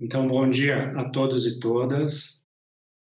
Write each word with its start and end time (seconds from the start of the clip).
Então, 0.00 0.28
bom 0.28 0.48
dia 0.48 0.92
a 0.92 1.10
todos 1.10 1.44
e 1.44 1.58
todas. 1.58 2.46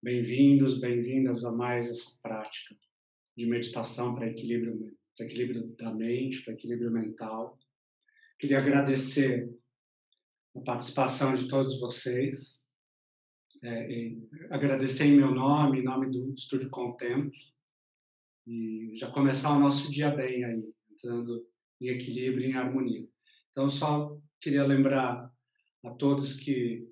Bem-vindos, 0.02 0.79
bem-vindas 0.79 1.44
a 1.44 1.52
mais 1.52 1.90
essa 1.90 2.17
prática 2.21 2.74
de 3.35 3.46
meditação 3.46 4.15
para 4.15 4.29
equilíbrio, 4.29 4.96
equilíbrio 5.20 5.76
da 5.76 5.94
mente, 5.94 6.42
para 6.42 6.53
equilíbrio 6.53 6.89
mental. 6.89 7.60
Queria 8.39 8.60
agradecer 8.60 9.53
a 10.56 10.62
participação 10.62 11.35
de 11.35 11.49
todos 11.49 11.78
vocês, 11.81 12.63
é, 13.62 14.16
agradecer 14.49 15.07
em 15.07 15.17
meu 15.17 15.31
nome, 15.31 15.80
em 15.81 15.84
nome 15.84 16.09
do 16.09 16.34
Estúdio 16.34 16.70
Contemplo, 16.70 17.34
e 18.48 18.93
já 18.95 19.12
começar 19.12 19.53
o 19.53 19.59
nosso 19.59 19.91
dia 19.91 20.12
bem 20.12 20.45
aí, 20.45 20.63
entrando 20.89 21.45
em 21.81 21.89
equilíbrio, 21.89 22.48
em 22.48 22.53
harmonia. 22.53 23.05
Então, 23.52 23.67
só 23.70 24.17
queria 24.39 24.63
lembrar 24.63 25.34
a 25.85 25.91
todos 25.91 26.35
que 26.35 26.88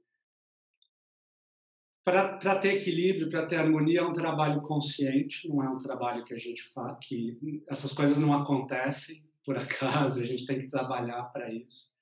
para 2.04 2.60
ter 2.60 2.76
equilíbrio, 2.76 3.30
para 3.30 3.46
ter 3.46 3.56
harmonia, 3.56 4.02
é 4.02 4.04
um 4.04 4.12
trabalho 4.12 4.62
consciente, 4.62 5.48
não 5.48 5.64
é 5.64 5.70
um 5.70 5.78
trabalho 5.78 6.26
que 6.26 6.34
a 6.34 6.38
gente 6.38 6.62
faz, 6.64 6.98
que 7.02 7.64
essas 7.68 7.94
coisas 7.94 8.20
não 8.20 8.34
acontecem 8.34 9.24
por 9.46 9.56
acaso, 9.58 10.22
a 10.22 10.26
gente 10.26 10.46
tem 10.46 10.60
que 10.60 10.68
trabalhar 10.68 11.24
para 11.26 11.52
isso. 11.52 11.94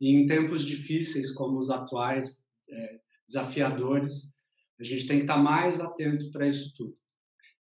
E 0.00 0.14
em 0.14 0.26
tempos 0.26 0.64
difíceis 0.64 1.32
como 1.32 1.58
os 1.58 1.70
atuais, 1.70 2.48
é, 2.70 3.00
desafiadores, 3.26 4.32
a 4.78 4.84
gente 4.84 5.06
tem 5.06 5.18
que 5.18 5.24
estar 5.24 5.36
mais 5.36 5.78
atento 5.78 6.30
para 6.30 6.48
isso 6.48 6.72
tudo. 6.74 6.98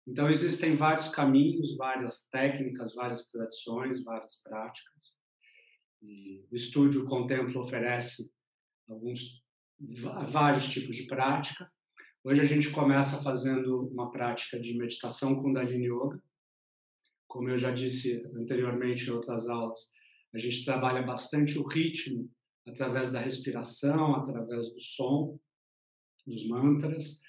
Então, 0.05 0.29
existem 0.29 0.75
vários 0.75 1.09
caminhos, 1.09 1.75
várias 1.75 2.29
técnicas, 2.29 2.93
várias 2.93 3.29
tradições, 3.29 4.03
várias 4.03 4.41
práticas. 4.41 5.19
E 6.01 6.45
o 6.51 6.55
estúdio 6.55 7.03
Contemplo 7.05 7.59
oferece 7.59 8.31
alguns 8.89 9.43
vários 10.31 10.67
tipos 10.67 10.95
de 10.95 11.05
prática. 11.05 11.69
Hoje 12.23 12.41
a 12.41 12.45
gente 12.45 12.71
começa 12.71 13.21
fazendo 13.21 13.87
uma 13.87 14.11
prática 14.11 14.59
de 14.59 14.77
meditação 14.77 15.41
Kundalini 15.41 15.87
Yoga. 15.87 16.21
Como 17.27 17.49
eu 17.49 17.57
já 17.57 17.71
disse 17.71 18.23
anteriormente 18.35 19.07
em 19.07 19.11
outras 19.11 19.47
aulas, 19.47 19.79
a 20.33 20.37
gente 20.37 20.65
trabalha 20.65 21.03
bastante 21.03 21.57
o 21.57 21.67
ritmo 21.67 22.29
através 22.65 23.11
da 23.11 23.19
respiração, 23.19 24.15
através 24.15 24.73
do 24.73 24.79
som, 24.79 25.39
dos 26.25 26.47
mantras. 26.47 27.21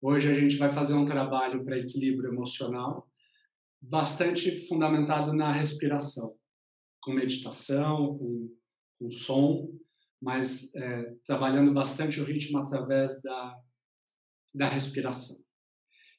Hoje 0.00 0.30
a 0.30 0.34
gente 0.38 0.56
vai 0.56 0.70
fazer 0.70 0.94
um 0.94 1.06
trabalho 1.06 1.64
para 1.64 1.78
equilíbrio 1.78 2.32
emocional, 2.32 3.08
bastante 3.80 4.68
fundamentado 4.68 5.32
na 5.32 5.50
respiração, 5.50 6.36
com 7.00 7.12
meditação, 7.12 8.16
com, 8.16 8.56
com 8.98 9.10
som, 9.10 9.68
mas 10.20 10.74
é, 10.74 11.14
trabalhando 11.24 11.72
bastante 11.72 12.20
o 12.20 12.24
ritmo 12.24 12.58
através 12.58 13.20
da, 13.22 13.56
da 14.54 14.68
respiração. 14.68 15.36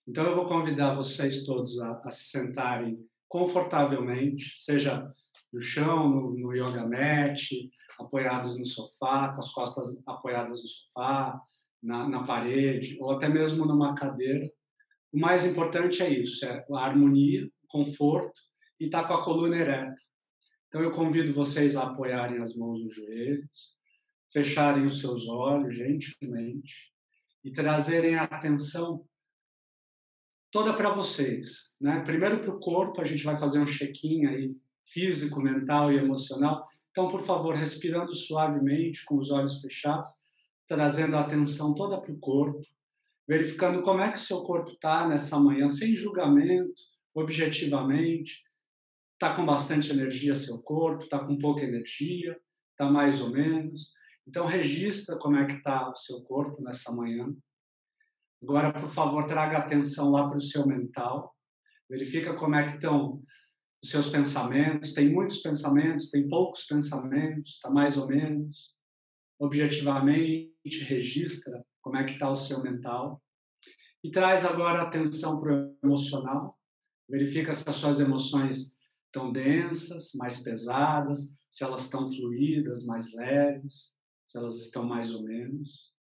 Então 0.08 0.26
eu 0.26 0.36
vou 0.36 0.46
convidar 0.46 0.96
vocês 0.96 1.44
todos 1.44 1.80
a, 1.82 2.02
a 2.04 2.10
se 2.10 2.30
sentarem 2.30 2.98
confortavelmente, 3.28 4.58
seja 4.58 5.08
no 5.52 5.62
chão, 5.62 6.10
no, 6.10 6.32
no 6.32 6.54
yoga 6.54 6.88
mat, 6.88 7.40
apoiados 8.00 8.58
no 8.58 8.66
sofá, 8.66 9.34
com 9.34 9.40
as 9.40 9.52
costas 9.52 10.02
apoiadas 10.08 10.62
no 10.62 10.68
sofá, 10.68 11.40
na, 11.82 12.08
na 12.08 12.24
parede, 12.24 12.98
ou 13.00 13.12
até 13.12 13.28
mesmo 13.28 13.66
numa 13.66 13.94
cadeira. 13.94 14.50
O 15.12 15.20
mais 15.20 15.46
importante 15.46 16.02
é 16.02 16.10
isso, 16.10 16.46
é 16.46 16.66
a 16.72 16.86
harmonia, 16.86 17.46
o 17.46 17.68
conforto 17.68 18.42
e 18.80 18.86
estar 18.86 19.04
tá 19.04 19.08
com 19.08 19.14
a 19.16 19.24
coluna 19.24 19.58
ereta. 19.58 20.02
Então 20.68 20.82
eu 20.82 20.92
convido 20.92 21.34
vocês 21.34 21.76
a 21.76 21.84
apoiarem 21.84 22.40
as 22.42 22.56
mãos 22.56 22.84
nos 22.84 22.96
joelhos, 22.96 23.79
fecharem 24.32 24.86
os 24.86 25.02
seus 25.02 25.28
olhos 25.28 25.76
gentilmente 25.76 26.92
e 27.44 27.52
trazerem 27.52 28.16
a 28.16 28.24
atenção 28.24 29.06
toda 30.52 30.74
para 30.74 30.94
vocês. 30.94 31.74
Né? 31.80 32.02
Primeiro 32.02 32.40
para 32.40 32.52
o 32.52 32.60
corpo, 32.60 33.02
a 33.02 33.06
gente 33.06 33.24
vai 33.24 33.38
fazer 33.38 33.60
um 33.60 33.66
check-in 33.66 34.26
aí, 34.26 34.56
físico, 34.88 35.42
mental 35.42 35.92
e 35.92 35.98
emocional. 35.98 36.64
Então, 36.92 37.08
por 37.08 37.24
favor, 37.26 37.54
respirando 37.56 38.14
suavemente, 38.14 39.06
com 39.06 39.18
os 39.18 39.32
olhos 39.32 39.62
fechados, 39.62 40.10
trazendo 40.68 41.16
a 41.16 41.22
atenção 41.22 41.74
toda 41.74 42.00
para 42.00 42.12
o 42.12 42.20
corpo, 42.20 42.62
verificando 43.28 43.82
como 43.82 44.02
é 44.02 44.12
que 44.12 44.18
o 44.18 44.22
seu 44.22 44.42
corpo 44.42 44.72
está 44.72 45.08
nessa 45.08 45.40
manhã, 45.40 45.70
sem 45.70 45.96
julgamento, 45.96 46.82
objetivamente. 47.14 48.44
Está 49.14 49.36
com 49.36 49.46
bastante 49.46 49.92
energia 49.92 50.34
seu 50.34 50.62
corpo, 50.62 51.04
está 51.04 51.20
com 51.20 51.38
pouca 51.38 51.64
energia, 51.64 52.40
está 52.72 52.90
mais 52.90 53.22
ou 53.22 53.30
menos. 53.30 53.92
Então, 54.30 54.46
registra 54.46 55.18
como 55.18 55.38
é 55.38 55.46
que 55.48 55.54
está 55.54 55.90
o 55.90 55.96
seu 55.96 56.22
corpo 56.22 56.62
nessa 56.62 56.92
manhã. 56.92 57.36
Agora, 58.44 58.72
por 58.72 58.88
favor, 58.88 59.26
traga 59.26 59.58
atenção 59.58 60.12
lá 60.12 60.28
para 60.28 60.38
o 60.38 60.42
seu 60.42 60.68
mental. 60.68 61.36
Verifica 61.90 62.36
como 62.36 62.54
é 62.54 62.64
que 62.64 62.74
estão 62.74 63.24
os 63.82 63.90
seus 63.90 64.08
pensamentos. 64.08 64.94
Tem 64.94 65.12
muitos 65.12 65.40
pensamentos, 65.40 66.12
tem 66.12 66.28
poucos 66.28 66.64
pensamentos, 66.68 67.56
está 67.56 67.72
mais 67.72 67.98
ou 67.98 68.06
menos. 68.06 68.76
Objetivamente, 69.40 70.54
registra 70.84 71.66
como 71.82 71.98
é 71.98 72.04
que 72.04 72.12
está 72.12 72.30
o 72.30 72.38
seu 72.38 72.62
mental. 72.62 73.20
E 74.04 74.12
traz 74.12 74.46
agora 74.46 74.84
atenção 74.84 75.42
para 75.42 75.56
o 75.56 75.76
emocional. 75.84 76.56
Verifica 77.10 77.52
se 77.56 77.68
as 77.68 77.76
suas 77.76 78.00
emoções 78.00 78.78
estão 79.08 79.32
densas, 79.32 80.12
mais 80.14 80.44
pesadas, 80.44 81.36
se 81.50 81.64
elas 81.64 81.86
estão 81.86 82.08
fluídas, 82.08 82.86
mais 82.86 83.12
leves 83.16 83.98
se 84.30 84.38
elas 84.38 84.58
estão 84.58 84.84
mais 84.84 85.12
ou 85.16 85.24
menos. 85.24 85.92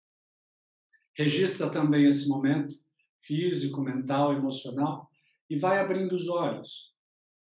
Registra 1.17 1.67
também 1.67 2.07
esse 2.07 2.29
momento 2.29 2.75
físico, 3.23 3.81
mental, 3.81 4.33
emocional 4.33 5.09
e 5.49 5.57
vai 5.57 5.79
abrindo 5.79 6.13
os 6.13 6.29
olhos, 6.29 6.93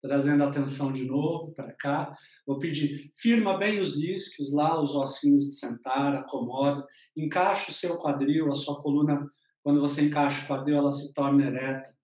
trazendo 0.03 0.45
atenção 0.45 0.93
de 0.93 1.07
novo 1.07 1.53
para 1.55 1.73
cá. 1.73 2.15
Vou 2.47 2.59
pedir, 2.59 3.11
firma 3.17 3.57
bem 3.57 3.81
os 3.81 3.97
isquios 3.97 4.53
lá, 4.53 4.79
os 4.79 4.95
ossinhos 4.95 5.47
de 5.47 5.55
sentar, 5.55 6.15
acomoda, 6.15 6.87
encaixa 7.17 7.71
o 7.71 7.75
seu 7.75 7.97
quadril, 7.97 8.53
a 8.53 8.55
sua 8.55 8.79
coluna, 8.83 9.27
quando 9.63 9.81
você 9.81 10.05
encaixa 10.05 10.45
o 10.45 10.49
quadril, 10.49 10.77
ela 10.77 10.93
se 10.93 11.15
torna 11.15 11.47
ereta 11.47 11.95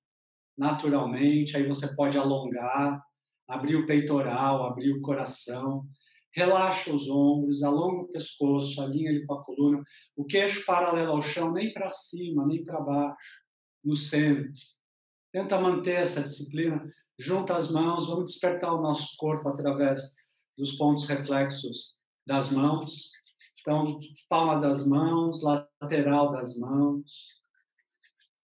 naturalmente, 0.57 1.55
aí 1.55 1.67
você 1.67 1.95
pode 1.95 2.17
alongar, 2.17 3.03
abrir 3.47 3.77
o 3.77 3.87
peitoral, 3.87 4.65
abrir 4.65 4.93
o 4.93 5.03
coração, 5.03 5.87
Relaxa 6.33 6.93
os 6.95 7.09
ombros, 7.11 7.63
alonga 7.63 8.03
o 8.03 8.09
pescoço, 8.09 8.81
alinha 8.81 9.11
ele 9.11 9.27
com 9.27 9.35
a 9.35 9.45
coluna, 9.45 9.83
o 10.17 10.25
queixo 10.25 10.65
paralelo 10.65 11.13
ao 11.13 11.23
chão, 11.23 11.53
nem 11.53 11.73
para 11.73 11.91
cima, 11.91 12.47
nem 12.47 12.63
para 12.63 12.81
baixo, 12.81 13.45
no 13.85 13.97
centro. 13.97 14.53
Tenta 15.33 15.61
manter 15.61 16.03
essa 16.03 16.23
disciplina. 16.23 16.83
Junta 17.19 17.57
as 17.57 17.71
mãos, 17.71 18.09
vamos 18.09 18.31
despertar 18.31 18.73
o 18.73 18.81
nosso 18.81 19.17
corpo 19.17 19.49
através 19.49 20.15
dos 20.57 20.73
pontos 20.77 21.07
reflexos 21.07 21.97
das 22.27 22.51
mãos. 22.51 23.11
Então, 23.61 23.99
palma 24.29 24.59
das 24.61 24.87
mãos, 24.87 25.43
lateral 25.43 26.33
das 26.33 26.59
mãos, 26.59 27.41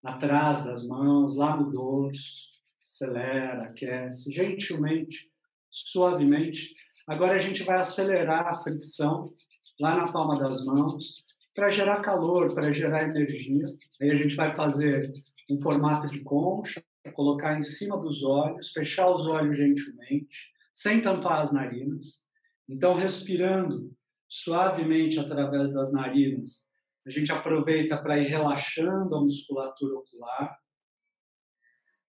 atrás 0.05 0.65
das 0.65 0.87
mãos, 0.87 1.37
lá 1.37 1.57
no 1.57 1.71
dorso. 1.71 2.57
Acelera, 2.83 3.65
aquece, 3.65 4.33
gentilmente, 4.33 5.31
suavemente 5.71 6.75
Agora 7.07 7.35
a 7.35 7.39
gente 7.39 7.63
vai 7.63 7.79
acelerar 7.79 8.47
a 8.47 8.59
fricção 8.59 9.33
lá 9.81 9.97
na 9.97 10.13
palma 10.13 10.39
das 10.39 10.65
mãos 10.65 11.25
para 11.55 11.71
gerar 11.71 12.03
calor, 12.03 12.53
para 12.53 12.73
gerar 12.73 13.05
energia. 13.05 13.67
Aí 14.01 14.11
a 14.11 14.17
gente 14.17 14.35
vai 14.35 14.55
fazer 14.55 15.13
um 15.49 15.61
formato 15.61 16.11
de 16.11 16.23
concha, 16.25 16.83
colocar 17.15 17.59
em 17.59 17.63
cima 17.63 17.97
dos 17.97 18.25
olhos, 18.25 18.73
fechar 18.73 19.09
os 19.09 19.27
olhos 19.27 19.57
gentilmente, 19.57 20.53
sem 20.73 21.01
tampar 21.01 21.41
as 21.41 21.53
narinas. 21.53 22.27
Então, 22.69 22.95
respirando 22.95 23.93
suavemente 24.29 25.21
através 25.21 25.73
das 25.73 25.93
narinas, 25.93 26.67
a 27.07 27.11
gente 27.11 27.31
aproveita 27.31 27.97
para 27.97 28.19
ir 28.19 28.27
relaxando 28.27 29.15
a 29.15 29.21
musculatura 29.21 29.95
ocular. 29.95 30.59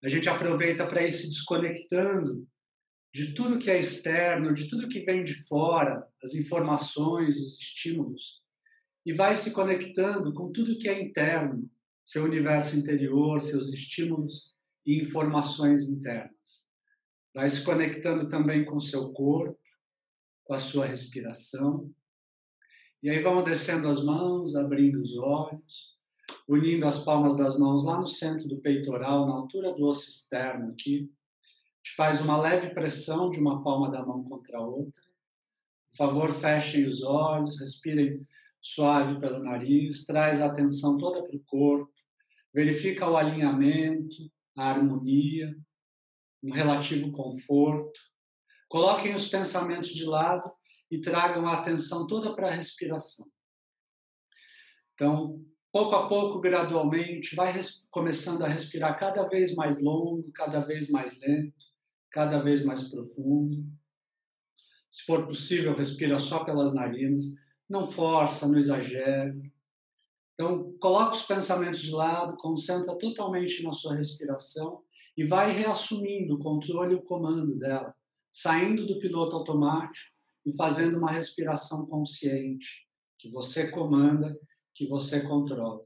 A 0.04 0.10
gente 0.10 0.28
aproveita 0.28 0.88
para 0.88 1.04
ir 1.04 1.12
se 1.12 1.30
desconectando 1.30 2.48
de 3.18 3.34
tudo 3.34 3.58
que 3.58 3.72
é 3.72 3.80
externo, 3.80 4.54
de 4.54 4.68
tudo 4.70 4.88
que 4.88 5.00
vem 5.00 5.24
de 5.24 5.34
fora, 5.48 6.08
as 6.24 6.36
informações, 6.36 7.36
os 7.42 7.60
estímulos, 7.60 8.44
e 9.04 9.12
vai 9.12 9.36
se 9.36 9.50
conectando 9.50 10.32
com 10.34 10.52
tudo 10.52 10.78
que 10.78 10.88
é 10.88 11.02
interno, 11.02 11.68
seu 12.06 12.24
universo 12.24 12.78
interior, 12.78 13.42
seus 13.42 13.74
estímulos 13.74 14.54
e 14.86 15.02
informações 15.02 15.90
internas. 15.90 16.68
Vai 17.34 17.50
se 17.50 17.64
conectando 17.64 18.30
também 18.30 18.64
com 18.64 18.80
seu 18.80 19.12
corpo, 19.12 19.60
com 20.44 20.54
a 20.54 20.60
sua 20.60 20.86
respiração. 20.86 21.92
E 23.02 23.10
aí 23.10 23.24
vamos 23.24 23.46
descendo 23.46 23.88
as 23.88 24.04
mãos, 24.04 24.56
abrindo 24.56 25.02
os 25.02 25.18
olhos, 25.18 25.98
unindo 26.48 26.86
as 26.86 27.04
palmas 27.04 27.36
das 27.36 27.58
mãos 27.58 27.84
lá 27.84 28.00
no 28.00 28.08
centro 28.08 28.48
do 28.48 28.62
peitoral, 28.62 29.26
na 29.26 29.34
altura 29.34 29.74
do 29.74 29.88
osso 29.88 30.08
externo 30.08 30.70
aqui 30.70 31.12
faz 31.96 32.22
uma 32.22 32.38
leve 32.38 32.74
pressão 32.74 33.30
de 33.30 33.40
uma 33.40 33.64
palma 33.64 33.90
da 33.90 34.06
mão 34.06 34.24
contra 34.24 34.58
a 34.58 34.62
outra. 34.62 35.04
Por 35.92 35.98
favor, 35.98 36.34
fechem 36.34 36.88
os 36.88 37.04
olhos, 37.04 37.60
respirem 37.60 38.26
suave 38.62 39.20
pelo 39.20 39.40
nariz, 39.40 40.06
traz 40.06 40.42
a 40.42 40.48
atenção 40.48 40.98
toda 40.98 41.24
para 41.24 41.36
o 41.36 41.44
corpo, 41.46 41.92
verifica 42.54 43.10
o 43.10 43.18
alinhamento, 43.18 44.16
a 44.56 44.70
harmonia, 44.70 45.56
um 46.44 46.52
relativo 46.52 47.12
conforto. 47.12 48.00
Coloquem 48.68 49.16
os 49.16 49.28
pensamentos 49.28 49.90
de 49.90 50.06
lado 50.06 50.52
e 50.90 51.00
tragam 51.00 51.48
a 51.48 51.54
atenção 51.54 52.08
toda 52.08 52.36
para 52.36 52.48
a 52.48 52.52
respiração. 52.52 53.28
Então, 54.94 55.46
pouco 55.72 55.96
a 55.96 56.08
pouco, 56.08 56.40
gradualmente, 56.40 57.36
vai 57.36 57.60
começando 57.92 58.44
a 58.44 58.48
respirar 58.48 58.98
cada 58.98 59.28
vez 59.28 59.54
mais 59.56 59.84
longo, 59.84 60.32
cada 60.32 60.60
vez 60.62 60.90
mais 60.90 61.20
lento, 61.20 61.67
cada 62.12 62.42
vez 62.42 62.64
mais 62.66 62.90
profundo. 62.90 63.66
Se 64.90 65.04
for 65.06 65.28
possível, 65.28 65.76
respira 65.76 66.18
só 66.18 66.44
pelas 66.44 66.74
narinas, 66.74 67.26
não 67.70 67.88
força, 67.88 68.48
não 68.48 68.58
exagera. 68.58 69.36
Então, 70.34 70.72
coloca 70.80 71.16
os 71.16 71.24
pensamentos 71.24 71.82
de 71.82 71.92
lado, 71.92 72.38
concentra 72.38 72.98
totalmente 72.98 73.64
na 73.64 73.72
sua 73.72 73.96
respiração 73.96 74.84
e 75.18 75.26
vai 75.26 75.52
reassumindo 75.52 76.36
o 76.36 76.40
controle 76.40 76.94
e 76.94 76.98
o 76.98 77.04
comando 77.04 77.58
dela, 77.58 77.94
saindo 78.32 78.86
do 78.86 79.00
piloto 79.00 79.36
automático 79.36 80.16
e 80.46 80.56
fazendo 80.56 80.98
uma 81.00 81.12
respiração 81.12 81.88
consciente, 81.88 82.88
que 83.18 83.30
você 83.32 83.70
comanda, 83.72 84.40
que 84.74 84.88
você 84.88 85.22
controla. 85.22 85.84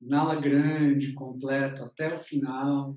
Inala 0.00 0.36
grande, 0.36 1.14
completo 1.14 1.82
até 1.82 2.14
o 2.14 2.18
final. 2.18 2.94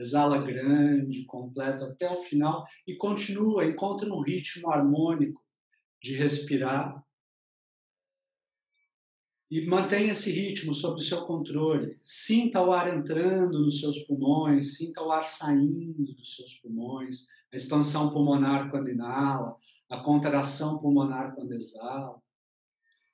Exala 0.00 0.38
grande, 0.38 1.26
completo 1.26 1.84
até 1.84 2.10
o 2.10 2.22
final 2.22 2.64
e 2.86 2.96
continua, 2.96 3.66
encontra 3.66 4.10
um 4.10 4.22
ritmo 4.22 4.70
harmônico 4.70 5.44
de 6.02 6.14
respirar 6.14 7.04
e 9.50 9.66
mantenha 9.66 10.12
esse 10.12 10.30
ritmo 10.30 10.72
sob 10.72 11.00
o 11.00 11.04
seu 11.04 11.22
controle. 11.24 11.98
Sinta 12.04 12.62
o 12.62 12.72
ar 12.72 12.96
entrando 12.96 13.58
nos 13.58 13.80
seus 13.80 13.98
pulmões, 14.04 14.76
sinta 14.76 15.02
o 15.02 15.10
ar 15.10 15.24
saindo 15.24 16.14
dos 16.14 16.36
seus 16.36 16.54
pulmões, 16.54 17.26
a 17.52 17.56
expansão 17.56 18.10
pulmonar 18.10 18.70
quando 18.70 18.88
inala, 18.88 19.56
a 19.90 19.98
contração 19.98 20.78
pulmonar 20.78 21.34
quando 21.34 21.52
exala. 21.52 22.22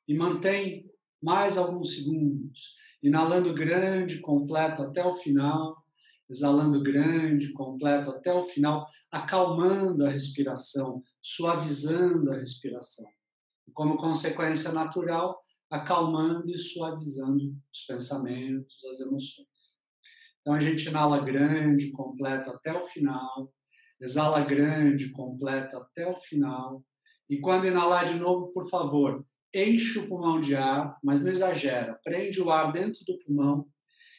E 0.06 0.14
mantém 0.14 0.88
mais 1.22 1.56
alguns 1.56 1.96
segundos, 1.96 2.74
inalando 3.02 3.54
grande, 3.54 4.20
completo 4.20 4.82
até 4.82 5.04
o 5.04 5.14
final, 5.14 5.85
exalando 6.28 6.82
grande, 6.82 7.52
completo 7.52 8.10
até 8.10 8.32
o 8.32 8.42
final, 8.42 8.86
acalmando 9.10 10.04
a 10.04 10.10
respiração, 10.10 11.02
suavizando 11.22 12.32
a 12.32 12.36
respiração. 12.36 13.06
Como 13.72 13.96
consequência 13.96 14.72
natural, 14.72 15.38
acalmando 15.70 16.50
e 16.50 16.58
suavizando 16.58 17.54
os 17.72 17.84
pensamentos, 17.86 18.84
as 18.84 19.00
emoções. 19.00 19.76
Então 20.40 20.54
a 20.54 20.60
gente 20.60 20.88
inala 20.88 21.24
grande, 21.24 21.90
completo 21.90 22.50
até 22.50 22.72
o 22.72 22.84
final, 22.84 23.52
exala 24.00 24.44
grande, 24.44 25.10
completo 25.10 25.76
até 25.76 26.08
o 26.08 26.16
final. 26.16 26.84
E 27.28 27.40
quando 27.40 27.66
inalar 27.66 28.04
de 28.04 28.14
novo, 28.14 28.52
por 28.52 28.68
favor, 28.68 29.26
enche 29.52 29.98
o 29.98 30.08
pulmão 30.08 30.38
de 30.38 30.54
ar, 30.54 30.96
mas 31.02 31.22
não 31.22 31.32
exagera. 31.32 31.98
Prende 32.04 32.40
o 32.40 32.50
ar 32.50 32.72
dentro 32.72 33.04
do 33.04 33.18
pulmão 33.18 33.66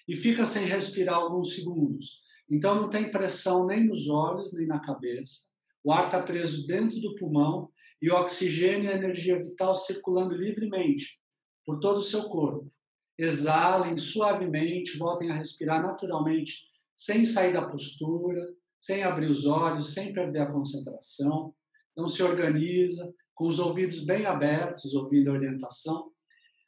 e 0.07 0.15
fica 0.15 0.45
sem 0.45 0.65
respirar 0.65 1.15
alguns 1.15 1.55
segundos. 1.55 2.21
Então 2.49 2.75
não 2.75 2.89
tem 2.89 3.11
pressão 3.11 3.65
nem 3.65 3.85
nos 3.85 4.07
olhos, 4.07 4.53
nem 4.53 4.65
na 4.65 4.79
cabeça. 4.79 5.47
O 5.83 5.91
ar 5.91 6.05
está 6.05 6.21
preso 6.21 6.65
dentro 6.65 6.99
do 7.01 7.15
pulmão 7.15 7.69
e 8.01 8.09
o 8.09 8.15
oxigênio 8.15 8.85
e 8.85 8.93
a 8.93 8.95
energia 8.95 9.37
vital 9.43 9.75
circulando 9.75 10.35
livremente 10.35 11.19
por 11.65 11.79
todo 11.79 11.97
o 11.97 12.01
seu 12.01 12.23
corpo. 12.29 12.71
Exalem 13.17 13.97
suavemente, 13.97 14.97
voltem 14.97 15.31
a 15.31 15.35
respirar 15.35 15.81
naturalmente, 15.81 16.67
sem 16.93 17.25
sair 17.25 17.53
da 17.53 17.65
postura, 17.65 18.41
sem 18.79 19.03
abrir 19.03 19.27
os 19.27 19.45
olhos, 19.45 19.93
sem 19.93 20.13
perder 20.13 20.41
a 20.41 20.51
concentração. 20.51 21.53
Então 21.91 22.07
se 22.07 22.21
organiza, 22.21 23.11
com 23.33 23.47
os 23.47 23.59
ouvidos 23.59 24.03
bem 24.03 24.25
abertos, 24.25 24.93
ouvindo 24.93 25.29
a 25.29 25.33
orientação. 25.33 26.11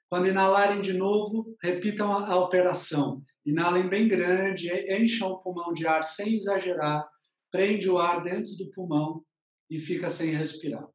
Quando 0.10 0.28
inalarem 0.28 0.82
de 0.82 0.94
novo, 0.94 1.56
repitam 1.62 2.12
a, 2.12 2.36
operação. 2.36 3.22
Inalem 3.46 3.88
bem 3.88 4.08
grande, 4.08 4.68
encham 4.92 5.30
o 5.30 5.38
pulmão 5.38 5.72
de 5.72 5.86
ar 5.86 6.04
sem 6.04 6.36
exagerar, 6.36 7.06
prende 7.52 7.88
o 7.88 8.00
ar 8.00 8.24
dentro 8.24 8.56
do 8.58 8.72
pulmão 8.72 9.24
e 9.70 9.78
fica 9.78 10.10
sem 10.10 10.32
respirar. 10.32 10.88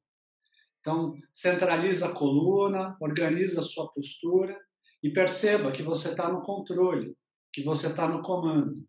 Então, 0.80 1.12
centraliza 1.32 2.08
a 2.08 2.12
coluna, 2.12 2.96
organiza 3.00 3.60
a 3.60 3.62
sua 3.62 3.88
postura 3.92 4.58
e 5.00 5.10
perceba 5.10 5.70
que 5.70 5.82
você 5.82 6.08
está 6.08 6.28
no 6.28 6.42
controle, 6.42 7.16
que 7.52 7.62
você 7.62 7.86
está 7.86 8.08
no 8.08 8.20
comando. 8.20 8.84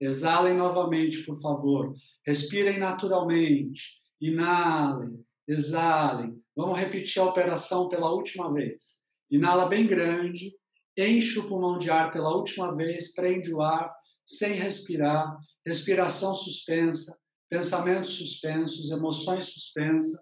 Exalem 0.00 0.56
novamente, 0.56 1.24
por 1.24 1.40
favor. 1.40 1.92
Respirem 2.24 2.78
naturalmente. 2.78 4.00
Inalem, 4.20 5.20
exalem. 5.46 6.40
Vamos 6.54 6.78
repetir 6.78 7.20
a 7.20 7.26
operação 7.26 7.88
pela 7.88 8.12
última 8.12 8.52
vez. 8.52 9.07
Inala 9.30 9.68
bem 9.68 9.86
grande, 9.86 10.54
enche 10.96 11.38
o 11.38 11.48
pulmão 11.48 11.78
de 11.78 11.90
ar 11.90 12.10
pela 12.10 12.34
última 12.34 12.74
vez, 12.74 13.12
prende 13.14 13.52
o 13.52 13.60
ar 13.62 13.92
sem 14.24 14.54
respirar, 14.54 15.38
respiração 15.64 16.34
suspensa, 16.34 17.18
pensamentos 17.48 18.10
suspensos, 18.10 18.90
emoções 18.90 19.46
suspensas. 19.46 20.20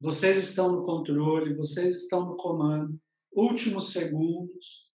Vocês 0.00 0.38
estão 0.38 0.72
no 0.72 0.82
controle, 0.82 1.54
vocês 1.54 2.02
estão 2.02 2.26
no 2.26 2.36
comando. 2.36 2.94
Últimos 3.34 3.92
segundos. 3.92 4.90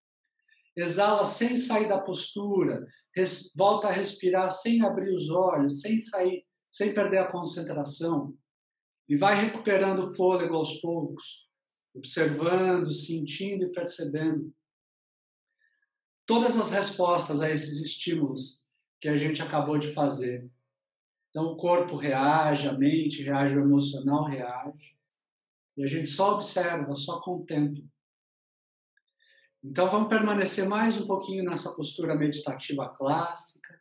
Exala 0.75 1.25
sem 1.25 1.57
sair 1.57 1.87
da 1.87 1.99
postura. 1.99 2.85
Res, 3.15 3.51
volta 3.55 3.87
a 3.87 3.91
respirar 3.91 4.51
sem 4.51 4.83
abrir 4.83 5.13
os 5.13 5.29
olhos, 5.29 5.81
sem 5.81 5.99
sair, 5.99 6.45
sem 6.71 6.93
perder 6.93 7.19
a 7.19 7.31
concentração. 7.31 8.35
E 9.09 9.15
vai 9.15 9.35
recuperando 9.35 10.03
o 10.03 10.13
fôlego 10.13 10.55
aos 10.55 10.79
poucos, 10.79 11.46
observando, 11.97 12.91
sentindo 12.91 13.65
e 13.65 13.71
percebendo 13.71 14.53
todas 16.25 16.57
as 16.57 16.71
respostas 16.71 17.41
a 17.41 17.51
esses 17.51 17.83
estímulos 17.83 18.61
que 18.99 19.07
a 19.07 19.17
gente 19.17 19.41
acabou 19.41 19.77
de 19.77 19.93
fazer. 19.93 20.49
Então, 21.29 21.45
o 21.45 21.57
corpo 21.57 21.95
reage, 21.95 22.67
a 22.67 22.73
mente 22.73 23.23
reage, 23.23 23.57
o 23.57 23.61
emocional 23.61 24.25
reage. 24.25 24.97
E 25.77 25.83
a 25.83 25.87
gente 25.87 26.07
só 26.07 26.33
observa, 26.33 26.95
só 26.95 27.19
contempla. 27.19 27.83
Então 29.63 29.89
vamos 29.89 30.07
permanecer 30.07 30.67
mais 30.67 30.99
um 30.99 31.05
pouquinho 31.05 31.43
nessa 31.43 31.75
postura 31.75 32.15
meditativa 32.15 32.87
clássica, 32.89 33.79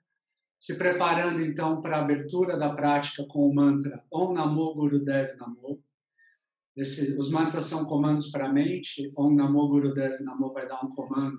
se 0.58 0.76
preparando 0.76 1.40
então 1.40 1.80
para 1.80 1.98
a 1.98 2.00
abertura 2.00 2.58
da 2.58 2.74
prática 2.74 3.24
com 3.28 3.48
o 3.48 3.54
mantra 3.54 4.04
Om 4.10 4.32
Namo 4.32 4.74
Gurudev 4.74 5.36
Namo. 5.36 5.82
Esse, 6.76 7.18
os 7.18 7.30
mantras 7.30 7.64
são 7.64 7.84
comandos 7.86 8.30
para 8.30 8.48
a 8.48 8.52
mente. 8.52 9.10
Om 9.16 9.34
Namo 9.34 9.68
Gurudev 9.68 10.22
Namo 10.22 10.52
vai 10.52 10.68
dar 10.68 10.84
um 10.84 10.90
comando 10.90 11.38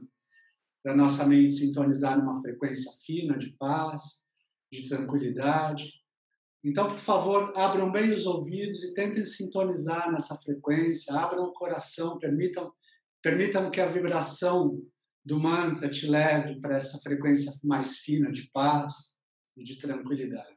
para 0.82 0.96
nossa 0.96 1.26
mente 1.28 1.54
sintonizar 1.54 2.18
numa 2.18 2.42
frequência 2.42 2.92
fina 3.06 3.38
de 3.38 3.52
paz, 3.58 4.24
de 4.72 4.88
tranquilidade. 4.88 5.94
Então, 6.64 6.88
por 6.88 6.98
favor, 6.98 7.54
abram 7.56 7.92
bem 7.92 8.14
os 8.14 8.26
ouvidos 8.26 8.84
e 8.84 8.94
tentem 8.94 9.24
sintonizar 9.24 10.12
nessa 10.12 10.36
frequência, 10.38 11.16
abram 11.16 11.44
o 11.44 11.54
coração, 11.54 12.18
permitam, 12.18 12.72
permitam 13.22 13.70
que 13.70 13.80
a 13.80 13.92
vibração 13.92 14.82
do 15.24 15.40
mantra 15.40 15.90
te 15.90 16.08
leve 16.08 16.60
para 16.60 16.78
essa 16.78 16.98
frequência 17.00 17.54
mais 17.64 17.98
fina 17.98 18.32
de 18.32 18.50
paz 18.52 19.20
e 19.56 19.64
de 19.64 19.78
tranquilidade. 19.78 20.57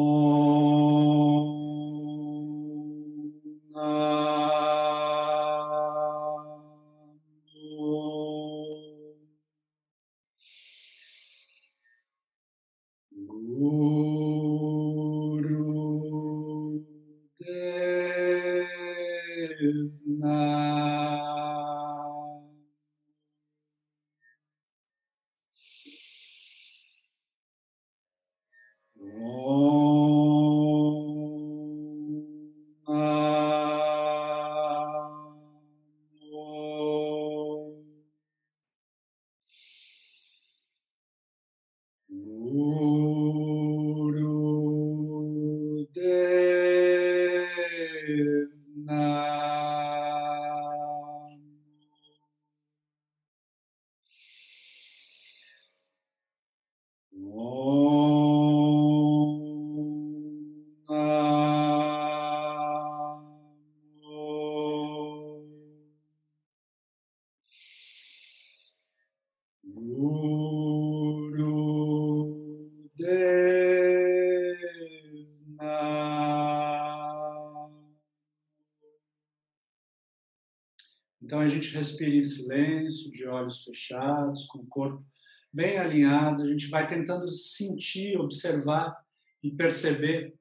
gente 81.61 81.75
respira 81.75 82.15
em 82.15 82.23
silêncio, 82.23 83.11
de 83.11 83.27
olhos 83.27 83.63
fechados, 83.63 84.45
com 84.47 84.59
o 84.59 84.67
corpo 84.67 85.05
bem 85.53 85.77
alinhado. 85.77 86.43
A 86.43 86.47
gente 86.47 86.67
vai 86.67 86.87
tentando 86.87 87.29
sentir, 87.31 88.17
observar 88.17 88.97
e 89.43 89.51
perceber 89.51 90.35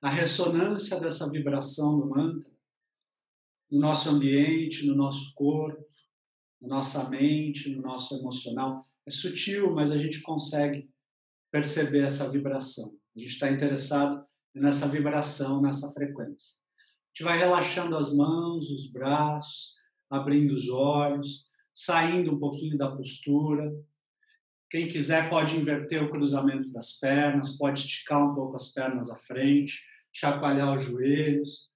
a 0.00 0.08
ressonância 0.08 0.98
dessa 0.98 1.30
vibração 1.30 1.98
do 1.98 2.08
mantra 2.08 2.50
no 3.70 3.80
nosso 3.80 4.08
ambiente, 4.08 4.86
no 4.86 4.94
nosso 4.94 5.34
corpo, 5.34 5.84
na 6.60 6.68
nossa 6.76 7.08
mente, 7.10 7.68
no 7.70 7.82
nosso 7.82 8.14
emocional. 8.14 8.84
É 9.06 9.10
sutil, 9.10 9.72
mas 9.74 9.90
a 9.90 9.98
gente 9.98 10.20
consegue 10.22 10.88
perceber 11.50 12.04
essa 12.04 12.30
vibração. 12.30 12.96
A 13.16 13.20
gente 13.20 13.32
está 13.32 13.50
interessado 13.50 14.24
nessa 14.54 14.86
vibração, 14.86 15.60
nessa 15.60 15.90
frequência. 15.92 16.54
A 16.56 17.08
gente 17.08 17.24
vai 17.24 17.38
relaxando 17.38 17.96
as 17.96 18.14
mãos, 18.14 18.70
os 18.70 18.90
braços, 18.90 19.74
abrindo 20.10 20.52
os 20.52 20.68
olhos, 20.68 21.44
saindo 21.74 22.32
um 22.32 22.38
pouquinho 22.38 22.76
da 22.76 22.90
postura. 22.90 23.72
Quem 24.70 24.88
quiser 24.88 25.30
pode 25.30 25.56
inverter 25.56 26.02
o 26.02 26.10
cruzamento 26.10 26.72
das 26.72 26.98
pernas, 26.98 27.56
pode 27.56 27.80
esticar 27.80 28.30
um 28.30 28.34
pouco 28.34 28.56
as 28.56 28.72
pernas 28.72 29.10
à 29.10 29.16
frente, 29.16 29.80
chacoalhar 30.12 30.74
os 30.74 30.84
joelhos, 30.84 31.70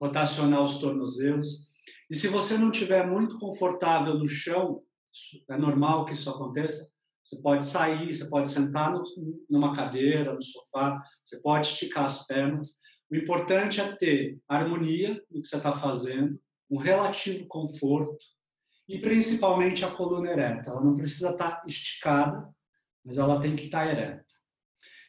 rotacionar 0.00 0.62
os 0.62 0.78
tornozelos. 0.78 1.68
E 2.10 2.14
se 2.14 2.28
você 2.28 2.58
não 2.58 2.70
estiver 2.70 3.06
muito 3.06 3.38
confortável 3.38 4.14
no 4.14 4.28
chão, 4.28 4.82
é 5.48 5.56
normal 5.56 6.04
que 6.04 6.12
isso 6.12 6.28
aconteça, 6.28 6.90
você 7.22 7.40
pode 7.40 7.64
sair, 7.64 8.14
você 8.14 8.24
pode 8.26 8.48
sentar 8.48 8.92
no, 8.92 9.04
numa 9.48 9.72
cadeira, 9.74 10.34
no 10.34 10.42
sofá, 10.42 11.00
você 11.22 11.40
pode 11.40 11.68
esticar 11.68 12.06
as 12.06 12.26
pernas. 12.26 12.78
O 13.10 13.16
importante 13.16 13.80
é 13.80 13.92
ter 13.96 14.40
harmonia 14.48 15.22
no 15.30 15.40
que 15.40 15.46
você 15.46 15.56
está 15.56 15.72
fazendo, 15.72 16.40
um 16.70 16.78
relativo 16.78 17.46
conforto 17.46 18.24
e 18.88 18.98
principalmente 18.98 19.84
a 19.84 19.90
coluna 19.90 20.30
ereta. 20.30 20.70
Ela 20.70 20.84
não 20.84 20.94
precisa 20.94 21.30
estar 21.30 21.62
esticada, 21.66 22.48
mas 23.04 23.18
ela 23.18 23.40
tem 23.40 23.56
que 23.56 23.64
estar 23.64 23.86
ereta. 23.86 24.24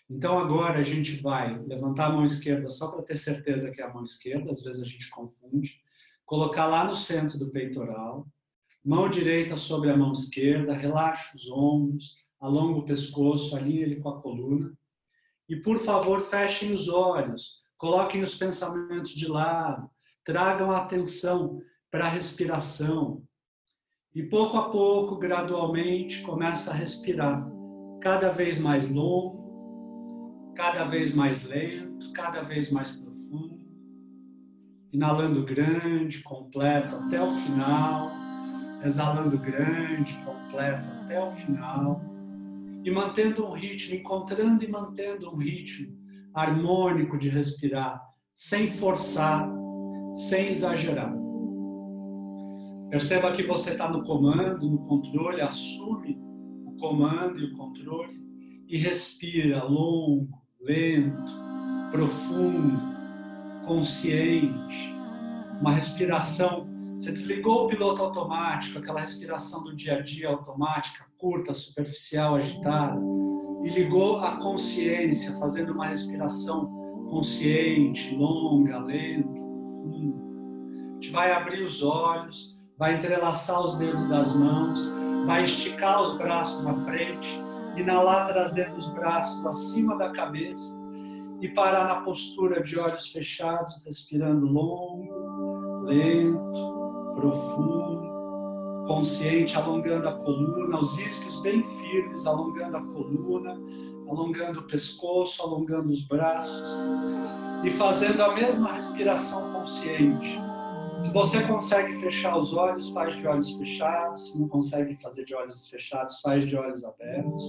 Então 0.09 0.37
agora 0.37 0.79
a 0.79 0.83
gente 0.83 1.21
vai 1.21 1.57
levantar 1.63 2.07
a 2.07 2.11
mão 2.11 2.25
esquerda 2.25 2.69
só 2.69 2.91
para 2.91 3.03
ter 3.03 3.17
certeza 3.17 3.71
que 3.71 3.81
é 3.81 3.85
a 3.85 3.93
mão 3.93 4.03
esquerda, 4.03 4.51
às 4.51 4.61
vezes 4.61 4.81
a 4.81 4.85
gente 4.85 5.09
confunde 5.09 5.81
colocar 6.31 6.65
lá 6.65 6.85
no 6.85 6.95
centro 6.95 7.37
do 7.37 7.51
peitoral, 7.51 8.25
mão 8.81 9.09
direita 9.09 9.57
sobre 9.57 9.89
a 9.89 9.97
mão 9.97 10.13
esquerda, 10.13 10.71
relaxa 10.71 11.35
os 11.35 11.51
ombros, 11.51 12.15
alonga 12.39 12.79
o 12.79 12.85
pescoço, 12.85 13.53
alinhe 13.53 13.81
ele 13.81 13.97
com 13.97 14.07
a 14.07 14.21
coluna. 14.21 14.71
E 15.49 15.57
por 15.57 15.77
favor, 15.77 16.21
fechem 16.21 16.73
os 16.73 16.87
olhos, 16.87 17.65
coloquem 17.77 18.23
os 18.23 18.33
pensamentos 18.35 19.11
de 19.11 19.27
lado, 19.27 19.90
tragam 20.23 20.71
atenção 20.71 21.59
para 21.89 22.05
a 22.05 22.09
respiração. 22.09 23.23
E 24.13 24.23
pouco 24.23 24.57
a 24.57 24.69
pouco, 24.69 25.17
gradualmente, 25.17 26.21
começa 26.21 26.71
a 26.71 26.73
respirar, 26.73 27.47
cada 28.01 28.29
vez 28.29 28.59
mais 28.59 28.91
longo, 28.91 30.53
cada 30.55 30.83
vez 30.83 31.13
mais 31.13 31.45
lento, 31.45 32.11
cada 32.13 32.41
vez 32.41 32.71
mais 32.71 32.91
profundo 32.91 33.11
inalando 34.91 35.43
grande, 35.43 36.21
completo 36.21 36.95
até 36.95 37.21
o 37.21 37.31
final, 37.31 38.11
exalando 38.83 39.37
grande, 39.37 40.13
completo 40.25 40.89
até 41.03 41.23
o 41.23 41.31
final, 41.31 42.01
e 42.83 42.91
mantendo 42.91 43.45
um 43.45 43.53
ritmo, 43.53 43.95
encontrando 43.95 44.63
e 44.63 44.67
mantendo 44.67 45.29
um 45.33 45.37
ritmo 45.37 45.97
harmônico 46.33 47.17
de 47.17 47.29
respirar, 47.29 48.01
sem 48.33 48.69
forçar, 48.69 49.49
sem 50.13 50.49
exagerar. 50.49 51.13
Perceba 52.89 53.31
que 53.31 53.43
você 53.43 53.71
está 53.71 53.89
no 53.89 54.03
comando, 54.03 54.69
no 54.69 54.79
controle, 54.79 55.41
assume 55.41 56.19
o 56.65 56.75
comando 56.77 57.39
e 57.39 57.45
o 57.45 57.55
controle 57.55 58.19
e 58.67 58.77
respira 58.77 59.63
longo, 59.63 60.41
lento, 60.59 61.33
profundo 61.91 62.91
consciente, 63.65 64.93
uma 65.59 65.71
respiração. 65.71 66.67
Você 66.95 67.11
desligou 67.11 67.65
o 67.65 67.67
piloto 67.67 68.01
automático, 68.01 68.79
aquela 68.79 69.01
respiração 69.01 69.63
do 69.63 69.75
dia 69.75 69.97
a 69.97 70.01
dia 70.01 70.29
automática, 70.29 71.05
curta, 71.17 71.53
superficial, 71.53 72.35
agitada, 72.35 72.99
e 73.63 73.69
ligou 73.69 74.17
a 74.17 74.37
consciência, 74.37 75.37
fazendo 75.39 75.71
uma 75.71 75.87
respiração 75.87 76.69
consciente, 77.09 78.15
longa, 78.15 78.79
lenta, 78.79 79.30
vai 81.11 81.31
abrir 81.31 81.63
os 81.63 81.83
olhos, 81.83 82.59
vai 82.77 82.95
entrelaçar 82.95 83.63
os 83.63 83.77
dedos 83.77 84.07
das 84.07 84.35
mãos, 84.35 84.91
vai 85.25 85.43
esticar 85.43 86.01
os 86.01 86.17
braços 86.17 86.65
à 86.65 86.73
frente, 86.85 87.39
inalar 87.75 88.27
trazendo 88.27 88.75
os 88.75 88.87
braços 88.87 89.45
acima 89.45 89.97
da 89.97 90.11
cabeça 90.11 90.81
e 91.41 91.47
parar 91.49 91.87
na 91.87 92.01
postura 92.01 92.61
de 92.61 92.79
olhos 92.79 93.07
fechados, 93.09 93.83
respirando 93.85 94.45
longo, 94.45 95.81
lento, 95.83 97.13
profundo, 97.15 98.85
consciente, 98.87 99.55
alongando 99.57 100.07
a 100.07 100.13
coluna, 100.13 100.79
os 100.79 100.97
isquios 100.99 101.41
bem 101.41 101.63
firmes, 101.63 102.25
alongando 102.25 102.77
a 102.77 102.81
coluna, 102.81 103.59
alongando 104.07 104.59
o 104.59 104.63
pescoço, 104.63 105.41
alongando 105.41 105.89
os 105.89 106.03
braços 106.05 106.69
e 107.63 107.71
fazendo 107.71 108.21
a 108.21 108.33
mesma 108.33 108.73
respiração 108.73 109.51
consciente. 109.53 110.50
Se 111.01 111.11
você 111.11 111.41
consegue 111.43 111.99
fechar 111.99 112.37
os 112.37 112.53
olhos, 112.53 112.89
faz 112.89 113.15
de 113.15 113.27
olhos 113.27 113.51
fechados. 113.51 114.31
Se 114.31 114.39
não 114.39 114.47
consegue 114.47 114.95
fazer 115.01 115.25
de 115.25 115.33
olhos 115.33 115.67
fechados, 115.67 116.19
faz 116.21 116.45
de 116.45 116.55
olhos 116.55 116.83
abertos. 116.83 117.43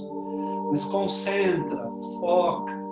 Mas 0.70 0.84
concentra, 0.84 1.84
foca, 2.18 2.82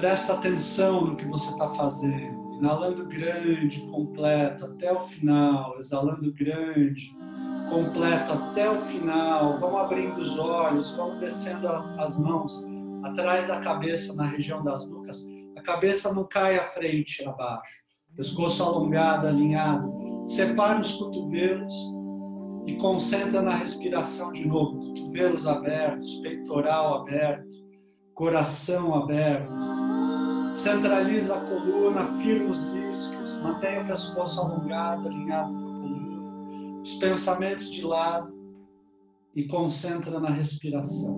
Presta 0.00 0.32
atenção 0.32 1.04
no 1.04 1.14
que 1.14 1.26
você 1.26 1.50
está 1.50 1.68
fazendo. 1.74 2.54
Inalando 2.54 3.04
grande, 3.04 3.80
completo, 3.90 4.64
até 4.64 4.90
o 4.90 4.98
final. 4.98 5.78
Exalando 5.78 6.32
grande, 6.32 7.14
completo, 7.68 8.32
até 8.32 8.70
o 8.70 8.80
final. 8.80 9.60
Vamos 9.60 9.78
abrindo 9.78 10.16
os 10.16 10.38
olhos, 10.38 10.92
vamos 10.92 11.20
descendo 11.20 11.68
as 11.68 12.16
mãos 12.18 12.66
atrás 13.02 13.46
da 13.46 13.60
cabeça, 13.60 14.14
na 14.14 14.24
região 14.24 14.62
das 14.62 14.86
nucas. 14.86 15.22
A 15.54 15.60
cabeça 15.60 16.10
não 16.14 16.24
cai 16.24 16.56
à 16.56 16.64
frente, 16.64 17.22
abaixo. 17.28 17.89
Pescoço 18.16 18.62
alongado, 18.62 19.26
alinhado. 19.26 19.88
Separa 20.26 20.80
os 20.80 20.92
cotovelos 20.92 21.74
e 22.66 22.76
concentra 22.76 23.42
na 23.42 23.54
respiração 23.54 24.32
de 24.32 24.46
novo. 24.46 24.78
Cotovelos 24.78 25.46
abertos, 25.46 26.16
peitoral 26.16 27.02
aberto, 27.02 27.48
coração 28.14 28.94
aberto 28.94 29.50
Centraliza 30.54 31.36
a 31.36 31.40
coluna, 31.40 32.04
firma 32.18 32.50
os 32.50 32.74
isquios, 32.74 33.34
mantenha 33.42 33.82
o 33.82 33.86
pescoço 33.86 34.40
alongado, 34.40 35.08
alinhado 35.08 35.52
com 35.52 35.70
a 35.70 35.74
coluna, 35.74 36.80
os 36.82 36.94
pensamentos 36.96 37.70
de 37.70 37.82
lado 37.82 38.34
e 39.34 39.44
concentra 39.44 40.18
na 40.20 40.30
respiração. 40.30 41.16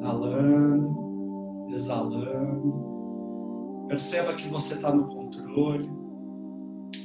Inalando, 0.00 1.68
exalando. 1.70 2.93
Perceba 3.88 4.34
que 4.34 4.48
você 4.48 4.74
está 4.74 4.92
no 4.92 5.04
controle. 5.04 5.90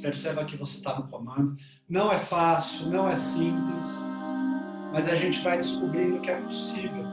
Perceba 0.02 0.44
que 0.44 0.56
você 0.56 0.78
está 0.78 0.98
no 0.98 1.08
comando. 1.08 1.56
Não 1.88 2.10
é 2.10 2.18
fácil, 2.18 2.88
não 2.88 3.08
é 3.08 3.16
simples, 3.16 3.98
mas 4.92 5.08
a 5.08 5.14
gente 5.14 5.40
vai 5.40 5.58
descobrindo 5.58 6.20
que 6.20 6.30
é 6.30 6.40
possível, 6.40 7.04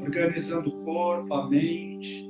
organizando 0.00 0.70
o 0.70 0.84
corpo, 0.84 1.34
a 1.34 1.48
mente, 1.48 2.28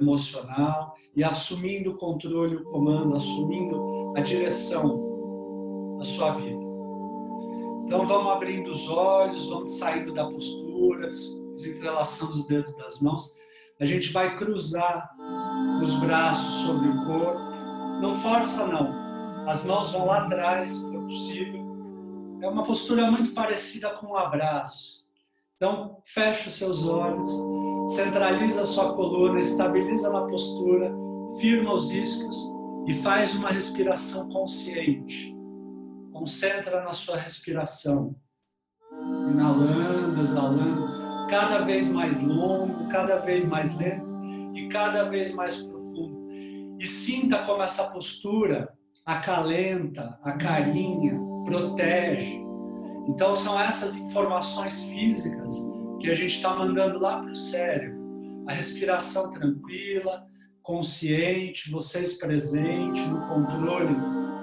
emocional 0.00 0.94
e 1.14 1.22
assumindo 1.22 1.90
o 1.90 1.96
controle, 1.96 2.56
o 2.56 2.64
comando, 2.64 3.14
assumindo 3.14 4.14
a 4.16 4.20
direção 4.20 5.96
da 5.98 6.04
sua 6.04 6.32
vida. 6.32 6.60
Então 7.84 8.06
vamos 8.06 8.32
abrindo 8.32 8.70
os 8.70 8.88
olhos, 8.88 9.48
vamos 9.48 9.72
saindo 9.78 10.12
da 10.12 10.24
postura, 10.24 11.08
desentrelaçando 11.08 12.32
os 12.32 12.46
dedos 12.46 12.74
das 12.76 13.00
mãos. 13.00 13.36
A 13.78 13.84
gente 13.84 14.12
vai 14.12 14.36
cruzar 14.36 15.10
os 15.82 15.94
braços 15.94 16.66
sobre 16.66 16.88
o 16.88 17.04
corpo. 17.04 17.50
Não 18.00 18.14
força 18.16 18.66
não. 18.66 19.48
As 19.48 19.64
mãos 19.64 19.92
vão 19.92 20.06
lá 20.06 20.24
atrás, 20.24 20.70
se 20.70 20.82
for 20.90 21.02
possível. 21.04 21.60
É 22.42 22.48
uma 22.48 22.64
postura 22.64 23.10
muito 23.10 23.32
parecida 23.32 23.90
com 23.90 24.08
um 24.08 24.16
abraço. 24.16 25.00
Então, 25.56 25.98
feche 26.04 26.48
os 26.48 26.54
seus 26.54 26.88
olhos, 26.88 27.30
centraliza 27.94 28.62
a 28.62 28.66
sua 28.66 28.94
coluna, 28.94 29.40
estabiliza 29.40 30.10
na 30.10 30.22
postura, 30.22 30.90
firma 31.38 31.74
os 31.74 31.92
isquios 31.92 32.36
e 32.86 32.94
faz 32.94 33.34
uma 33.34 33.50
respiração 33.50 34.28
consciente. 34.30 35.36
Concentra 36.12 36.82
na 36.82 36.92
sua 36.92 37.16
respiração. 37.16 38.14
Inalando, 39.30 40.20
exalando, 40.20 41.26
cada 41.28 41.60
vez 41.60 41.90
mais 41.90 42.22
longo, 42.22 42.88
cada 42.88 43.16
vez 43.18 43.46
mais 43.48 43.76
lento 43.76 44.19
e 44.54 44.68
cada 44.68 45.04
vez 45.04 45.34
mais 45.34 45.62
profundo. 45.62 46.28
E 46.78 46.86
sinta 46.86 47.38
como 47.42 47.62
essa 47.62 47.84
postura 47.90 48.72
acalenta, 49.04 50.18
acarinha, 50.22 51.14
protege. 51.44 52.40
Então, 53.08 53.34
são 53.34 53.58
essas 53.60 53.96
informações 53.96 54.84
físicas 54.84 55.54
que 56.00 56.10
a 56.10 56.14
gente 56.14 56.36
está 56.36 56.54
mandando 56.54 56.98
lá 56.98 57.20
para 57.20 57.30
o 57.30 57.34
cérebro. 57.34 57.98
A 58.48 58.52
respiração 58.52 59.30
tranquila, 59.30 60.24
consciente, 60.62 61.70
vocês 61.70 62.18
presentes 62.18 63.06
no 63.06 63.26
controle, 63.28 63.94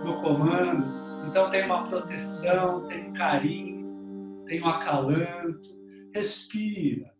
no 0.03 0.17
comando. 0.17 1.27
Então, 1.27 1.49
tem 1.49 1.65
uma 1.65 1.87
proteção, 1.87 2.87
tem 2.87 3.09
um 3.09 3.13
carinho, 3.13 4.43
tem 4.45 4.61
um 4.61 4.67
acalanto. 4.67 5.77
Respira. 6.13 7.16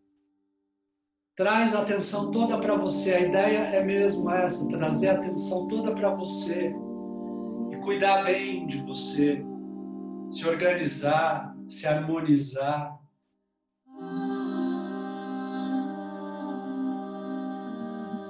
Traz 1.38 1.76
a 1.76 1.84
atenção 1.84 2.32
toda 2.32 2.60
para 2.60 2.76
você. 2.76 3.14
A 3.14 3.20
ideia 3.20 3.60
é 3.60 3.86
mesmo 3.86 4.28
essa: 4.32 4.68
trazer 4.70 5.10
a 5.10 5.14
atenção 5.14 5.68
toda 5.68 5.94
para 5.94 6.10
você 6.10 6.76
e 7.72 7.78
cuidar 7.78 8.24
bem 8.24 8.66
de 8.66 8.78
você, 8.78 9.46
se 10.32 10.48
organizar, 10.48 11.56
se 11.70 11.86
harmonizar. 11.86 12.98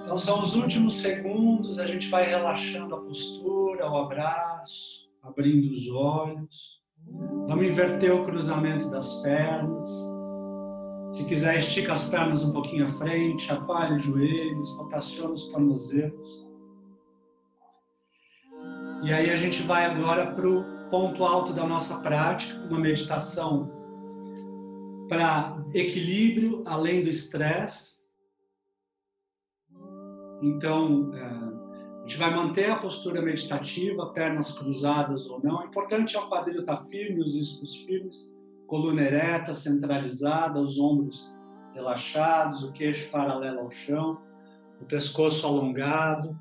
Então 0.03 0.19
são 0.19 0.43
os 0.43 0.57
últimos 0.57 0.99
segundos, 0.99 1.79
a 1.79 1.87
gente 1.87 2.09
vai 2.09 2.25
relaxando 2.25 2.93
a 2.93 3.01
postura, 3.01 3.89
o 3.89 3.95
abraço, 3.95 5.09
abrindo 5.23 5.71
os 5.71 5.89
olhos. 5.89 6.81
Vamos 7.47 7.65
inverter 7.65 8.13
o 8.13 8.25
cruzamento 8.25 8.89
das 8.89 9.13
pernas. 9.21 10.16
Se 11.11 11.23
quiser, 11.23 11.57
estica 11.57 11.93
as 11.93 12.09
pernas 12.09 12.43
um 12.43 12.51
pouquinho 12.51 12.85
à 12.85 12.89
frente, 12.89 13.43
chacoalhe 13.43 13.95
os 13.95 14.01
joelhos, 14.01 14.71
rotaciona 14.73 15.33
os 15.33 15.47
tornozelos. 15.47 16.45
E 19.03 19.13
aí 19.13 19.29
a 19.29 19.37
gente 19.37 19.61
vai 19.63 19.85
agora 19.85 20.33
para 20.33 20.47
o 20.47 20.89
ponto 20.89 21.23
alto 21.23 21.53
da 21.53 21.65
nossa 21.65 22.01
prática, 22.01 22.59
uma 22.67 22.79
meditação 22.79 23.71
para 25.07 25.63
equilíbrio 25.73 26.61
além 26.65 27.03
do 27.03 27.09
estresse. 27.09 27.97
Então, 30.41 31.13
é, 31.15 31.23
a 31.23 32.01
gente 32.01 32.17
vai 32.17 32.35
manter 32.35 32.69
a 32.69 32.75
postura 32.75 33.21
meditativa, 33.21 34.11
pernas 34.11 34.51
cruzadas 34.57 35.25
ou 35.27 35.41
não. 35.41 35.61
O 35.61 35.65
importante 35.65 36.17
é 36.17 36.19
o 36.19 36.27
quadril 36.27 36.59
estar 36.59 36.77
tá 36.77 36.85
firme, 36.85 37.21
os 37.21 37.33
iscos 37.33 37.77
firmes 37.77 38.36
coluna 38.67 39.01
ereta, 39.01 39.53
centralizada, 39.53 40.59
os 40.59 40.77
ombros 40.77 41.33
relaxados, 41.73 42.63
o 42.63 42.71
queixo 42.71 43.09
paralelo 43.09 43.61
ao 43.61 43.71
chão, 43.71 44.21
o 44.81 44.85
pescoço 44.85 45.47
alongado, 45.47 46.37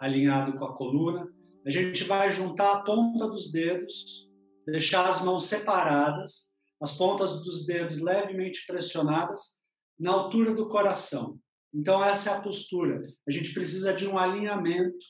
alinhado 0.00 0.54
com 0.54 0.64
a 0.64 0.74
coluna. 0.74 1.28
A 1.66 1.70
gente 1.70 2.04
vai 2.04 2.32
juntar 2.32 2.72
a 2.72 2.80
ponta 2.80 3.28
dos 3.28 3.52
dedos, 3.52 4.28
deixar 4.66 5.08
as 5.08 5.22
mãos 5.22 5.46
separadas, 5.46 6.50
as 6.80 6.96
pontas 6.96 7.42
dos 7.42 7.66
dedos 7.66 8.00
levemente 8.00 8.66
pressionadas 8.66 9.60
na 9.98 10.12
altura 10.12 10.54
do 10.54 10.68
coração. 10.68 11.38
Então, 11.74 12.02
essa 12.02 12.30
é 12.30 12.34
a 12.34 12.40
postura. 12.40 13.02
A 13.26 13.30
gente 13.30 13.52
precisa 13.52 13.92
de 13.92 14.06
um 14.06 14.16
alinhamento 14.16 15.04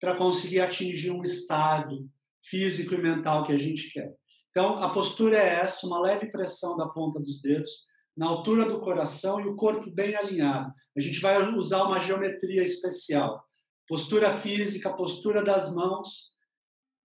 para 0.00 0.16
conseguir 0.16 0.60
atingir 0.60 1.10
um 1.10 1.22
estado 1.22 2.08
físico 2.44 2.94
e 2.94 2.98
mental 2.98 3.46
que 3.46 3.52
a 3.52 3.58
gente 3.58 3.92
quer. 3.92 4.12
Então, 4.52 4.76
a 4.78 4.90
postura 4.90 5.38
é 5.38 5.60
essa, 5.60 5.86
uma 5.86 5.98
leve 5.98 6.30
pressão 6.30 6.76
da 6.76 6.86
ponta 6.86 7.18
dos 7.18 7.40
dedos, 7.40 7.70
na 8.14 8.26
altura 8.26 8.66
do 8.66 8.80
coração 8.80 9.40
e 9.40 9.48
o 9.48 9.56
corpo 9.56 9.90
bem 9.90 10.14
alinhado. 10.14 10.70
A 10.94 11.00
gente 11.00 11.18
vai 11.20 11.42
usar 11.54 11.84
uma 11.84 11.98
geometria 11.98 12.62
especial. 12.62 13.42
Postura 13.88 14.38
física, 14.38 14.94
postura 14.94 15.42
das 15.42 15.74
mãos 15.74 16.32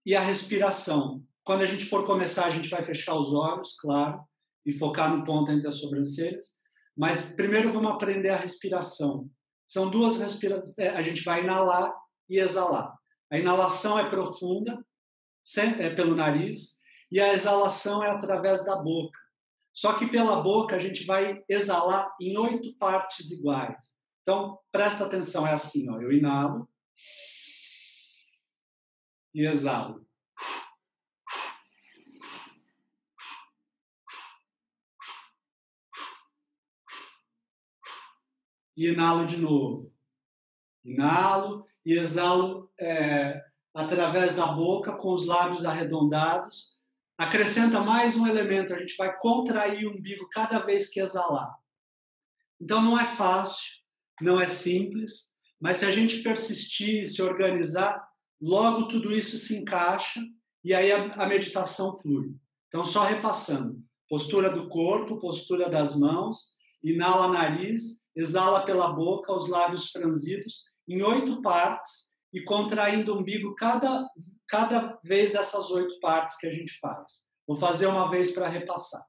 e 0.04 0.14
a 0.14 0.20
respiração. 0.20 1.24
Quando 1.42 1.62
a 1.62 1.66
gente 1.66 1.86
for 1.86 2.04
começar, 2.04 2.44
a 2.44 2.50
gente 2.50 2.68
vai 2.68 2.84
fechar 2.84 3.14
os 3.14 3.32
olhos, 3.32 3.74
claro, 3.80 4.22
e 4.66 4.70
focar 4.70 5.16
no 5.16 5.24
ponto 5.24 5.50
entre 5.50 5.66
as 5.66 5.76
sobrancelhas. 5.76 6.58
Mas 6.94 7.34
primeiro 7.34 7.72
vamos 7.72 7.92
aprender 7.92 8.28
a 8.28 8.36
respiração. 8.36 9.30
São 9.66 9.88
duas 9.88 10.18
respirações. 10.18 10.76
É, 10.76 10.90
a 10.90 11.00
gente 11.00 11.22
vai 11.24 11.42
inalar 11.42 11.94
e 12.28 12.38
exalar. 12.38 12.94
A 13.30 13.38
inalação 13.38 13.98
é 13.98 14.06
profunda, 14.06 14.84
é 15.56 15.90
pelo 15.90 16.14
nariz, 16.14 16.77
e 17.10 17.20
a 17.20 17.32
exalação 17.32 18.04
é 18.04 18.10
através 18.10 18.64
da 18.64 18.76
boca. 18.76 19.18
Só 19.72 19.94
que 19.94 20.08
pela 20.08 20.42
boca 20.42 20.76
a 20.76 20.78
gente 20.78 21.04
vai 21.04 21.42
exalar 21.48 22.14
em 22.20 22.36
oito 22.36 22.76
partes 22.78 23.30
iguais. 23.30 23.96
Então, 24.22 24.58
presta 24.70 25.06
atenção, 25.06 25.46
é 25.46 25.52
assim, 25.52 25.88
ó, 25.88 26.00
eu 26.00 26.12
inalo 26.12 26.68
e 29.32 29.46
exalo. 29.46 30.06
E 38.76 38.88
inalo 38.88 39.26
de 39.26 39.38
novo. 39.38 39.92
Inalo 40.84 41.66
e 41.84 41.94
exalo 41.94 42.70
é, 42.78 43.42
através 43.74 44.36
da 44.36 44.46
boca, 44.46 44.96
com 44.96 45.12
os 45.12 45.26
lábios 45.26 45.64
arredondados, 45.64 46.77
acrescenta 47.18 47.80
mais 47.80 48.16
um 48.16 48.28
elemento, 48.28 48.72
a 48.72 48.78
gente 48.78 48.96
vai 48.96 49.18
contrair 49.18 49.84
o 49.86 49.90
umbigo 49.90 50.28
cada 50.30 50.60
vez 50.60 50.88
que 50.88 51.00
exalar. 51.00 51.52
Então 52.60 52.80
não 52.80 52.98
é 52.98 53.04
fácil, 53.04 53.66
não 54.20 54.40
é 54.40 54.46
simples, 54.46 55.34
mas 55.60 55.78
se 55.78 55.84
a 55.84 55.90
gente 55.90 56.22
persistir, 56.22 57.04
se 57.06 57.20
organizar, 57.20 58.08
logo 58.40 58.86
tudo 58.86 59.12
isso 59.12 59.36
se 59.36 59.56
encaixa 59.56 60.22
e 60.64 60.72
aí 60.72 60.92
a, 60.92 61.12
a 61.14 61.26
meditação 61.26 61.98
flui. 61.98 62.36
Então 62.68 62.84
só 62.84 63.04
repassando, 63.04 63.82
postura 64.08 64.48
do 64.48 64.68
corpo, 64.68 65.18
postura 65.18 65.68
das 65.68 65.98
mãos, 65.98 66.56
inala 66.84 67.32
nariz, 67.32 68.04
exala 68.14 68.64
pela 68.64 68.92
boca, 68.92 69.34
os 69.34 69.48
lábios 69.48 69.90
franzidos 69.90 70.70
em 70.86 71.02
oito 71.02 71.42
partes 71.42 72.12
e 72.32 72.40
contraindo 72.42 73.12
o 73.12 73.18
umbigo 73.18 73.56
cada 73.56 74.08
cada 74.48 74.98
vez 75.04 75.32
dessas 75.32 75.70
oito 75.70 76.00
partes 76.00 76.36
que 76.38 76.46
a 76.46 76.50
gente 76.50 76.78
faz. 76.78 77.28
Vou 77.46 77.56
fazer 77.56 77.86
uma 77.86 78.10
vez 78.10 78.32
para 78.32 78.48
repassar. 78.48 79.04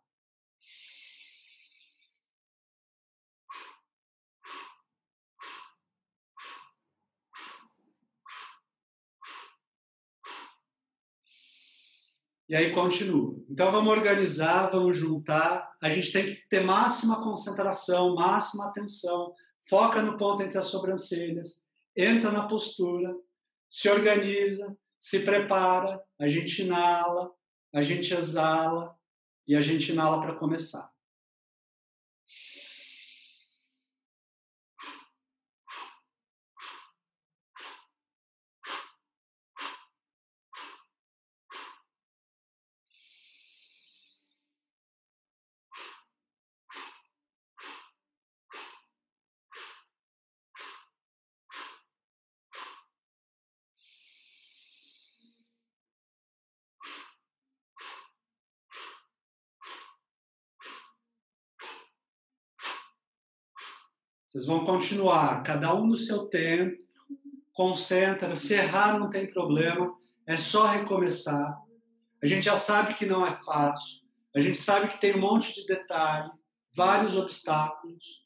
E 12.49 12.55
aí 12.55 12.73
continua. 12.73 13.35
Então 13.47 13.71
vamos 13.71 13.91
organizar, 13.91 14.71
vamos 14.71 14.97
juntar. 14.97 15.71
A 15.79 15.87
gente 15.89 16.11
tem 16.11 16.25
que 16.25 16.47
ter 16.49 16.61
máxima 16.61 17.21
concentração, 17.23 18.15
máxima 18.15 18.65
atenção. 18.65 19.35
Foca 19.69 20.01
no 20.01 20.17
ponto 20.17 20.41
entre 20.41 20.57
as 20.57 20.65
sobrancelhas. 20.65 21.63
Entra 21.95 22.31
na 22.31 22.47
postura, 22.47 23.15
se 23.69 23.87
organiza, 23.87 24.75
se 24.99 25.21
prepara, 25.21 26.03
a 26.19 26.27
gente 26.27 26.61
inala, 26.61 27.31
a 27.73 27.81
gente 27.81 28.13
exala 28.13 28.95
e 29.47 29.55
a 29.55 29.61
gente 29.61 29.91
inala 29.91 30.21
para 30.21 30.35
começar. 30.35 30.88
Vocês 64.29 64.45
vão 64.45 64.63
continuar, 64.63 65.41
cada 65.41 65.73
um 65.73 65.87
no 65.87 65.97
seu 65.97 66.27
tempo, 66.27 66.77
concentra, 67.51 68.35
se 68.35 68.53
errar 68.53 68.99
não 68.99 69.09
tem 69.09 69.25
problema, 69.25 69.91
é 70.27 70.37
só 70.37 70.67
recomeçar. 70.67 71.57
A 72.21 72.27
gente 72.27 72.43
já 72.43 72.55
sabe 72.55 72.93
que 72.93 73.07
não 73.07 73.25
é 73.25 73.35
fácil, 73.43 74.01
a 74.35 74.39
gente 74.39 74.61
sabe 74.61 74.87
que 74.87 75.01
tem 75.01 75.15
um 75.15 75.21
monte 75.21 75.55
de 75.55 75.65
detalhe, 75.65 76.29
vários 76.75 77.17
obstáculos, 77.17 78.23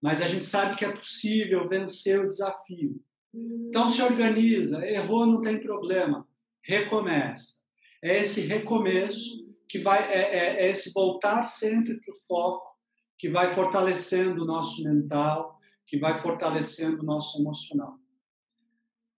mas 0.00 0.22
a 0.22 0.28
gente 0.28 0.46
sabe 0.46 0.74
que 0.74 0.86
é 0.86 0.90
possível 0.90 1.68
vencer 1.68 2.18
o 2.18 2.28
desafio. 2.28 2.98
Então 3.68 3.90
se 3.90 4.00
organiza, 4.00 4.86
errou 4.86 5.26
não 5.26 5.42
tem 5.42 5.60
problema, 5.60 6.26
recomeça. 6.64 7.60
É 8.02 8.20
esse 8.22 8.40
recomeço 8.40 9.46
que 9.68 9.78
vai 9.78 10.10
é, 10.10 10.20
é, 10.20 10.64
é 10.64 10.70
esse 10.70 10.94
voltar 10.94 11.44
sempre 11.44 12.00
para 12.00 12.10
o 12.10 12.18
foco, 12.26 12.71
que 13.22 13.28
vai 13.28 13.54
fortalecendo 13.54 14.42
o 14.42 14.44
nosso 14.44 14.82
mental, 14.82 15.56
que 15.86 15.96
vai 15.96 16.20
fortalecendo 16.20 17.02
o 17.02 17.06
nosso 17.06 17.40
emocional. 17.40 17.96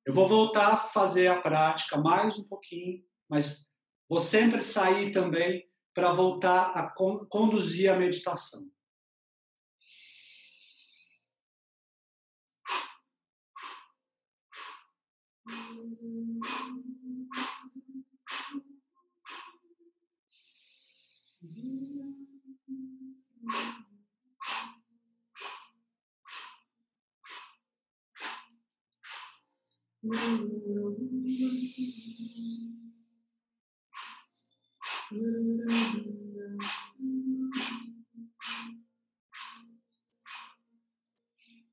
Eu 0.04 0.12
vou 0.12 0.28
voltar 0.28 0.74
a 0.74 0.76
fazer 0.76 1.28
a 1.28 1.40
prática 1.40 1.96
mais 1.96 2.38
um 2.38 2.44
pouquinho, 2.44 3.02
mas 3.26 3.72
vou 4.06 4.20
sempre 4.20 4.60
sair 4.60 5.10
também 5.10 5.66
para 5.94 6.12
voltar 6.12 6.72
a 6.72 6.92
conduzir 7.30 7.90
a 7.90 7.98
meditação. 7.98 8.68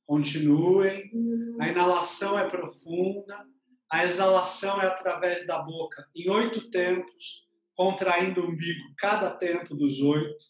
Continuem. 0.06 1.12
A 1.60 1.68
inalação 1.68 2.40
é 2.40 2.48
profunda, 2.48 3.46
a 3.92 4.06
exalação 4.06 4.82
é 4.82 4.88
através 4.88 5.46
da 5.46 5.62
boca 5.62 6.08
em 6.16 6.30
oito 6.30 6.70
tempos, 6.70 7.46
contraindo 7.76 8.40
o 8.42 8.50
umbigo 8.50 8.94
cada 8.98 9.36
tempo 9.36 9.76
dos 9.76 10.00
oito. 10.00 10.46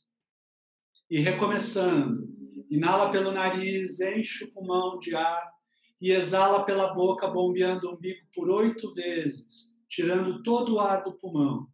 E 1.09 1.19
recomeçando. 1.19 2.29
Inala 2.69 3.11
pelo 3.11 3.31
nariz, 3.31 3.99
enche 3.99 4.45
o 4.45 4.53
pulmão 4.53 4.99
de 4.99 5.15
ar 5.15 5.60
e 6.01 6.11
exala 6.11 6.65
pela 6.65 6.93
boca, 6.93 7.27
bombeando 7.27 7.87
o 7.87 7.93
umbigo 7.93 8.25
por 8.33 8.49
oito 8.49 8.91
vezes, 8.93 9.75
tirando 9.87 10.41
todo 10.41 10.75
o 10.75 10.79
ar 10.79 11.03
do 11.03 11.13
pulmão. 11.13 11.67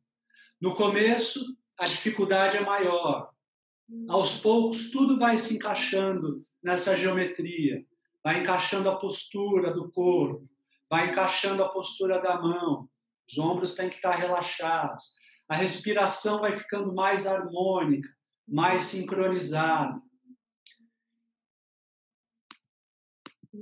No 0.59 0.75
começo, 0.75 1.39
a 1.79 1.85
dificuldade 1.85 2.57
é 2.57 2.61
maior. 2.61 3.31
Aos 4.09 4.41
poucos, 4.41 4.91
tudo 4.91 5.17
vai 5.17 5.37
se 5.37 5.55
encaixando 5.55 6.41
nessa 6.61 6.95
geometria, 6.97 7.85
vai 8.21 8.41
encaixando 8.41 8.89
a 8.89 8.97
postura 8.97 9.71
do 9.71 9.89
corpo, 9.89 10.45
vai 10.89 11.09
encaixando 11.09 11.63
a 11.63 11.69
postura 11.69 12.19
da 12.21 12.41
mão, 12.41 12.89
os 13.29 13.37
ombros 13.37 13.75
têm 13.75 13.89
que 13.89 13.95
estar 13.95 14.15
relaxados, 14.15 15.13
a 15.47 15.55
respiração 15.55 16.41
vai 16.41 16.57
ficando 16.57 16.93
mais 16.93 17.25
harmônica, 17.25 18.09
mais 18.45 18.83
sincronizada. 18.83 20.01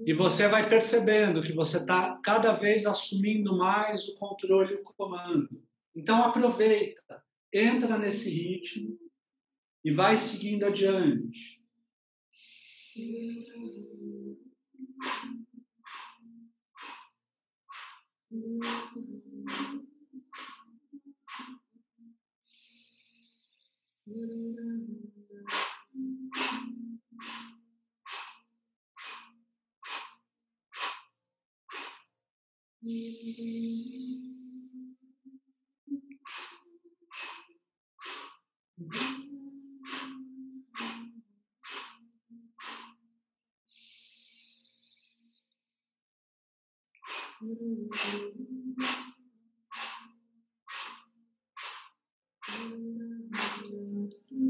E 0.03 0.13
você 0.13 0.47
vai 0.47 0.67
percebendo 0.67 1.41
que 1.43 1.53
você 1.53 1.77
está 1.77 2.19
cada 2.23 2.51
vez 2.53 2.85
assumindo 2.85 3.55
mais 3.55 4.07
o 4.09 4.15
controle 4.15 4.73
e 4.73 4.77
o 4.77 4.83
comando. 4.83 5.49
Então 5.95 6.23
aproveita, 6.23 7.23
entra 7.53 7.97
nesse 7.97 8.29
ritmo 8.29 8.97
e 9.83 9.91
vai 9.91 10.17
seguindo 10.17 10.65
adiante. 10.65 11.63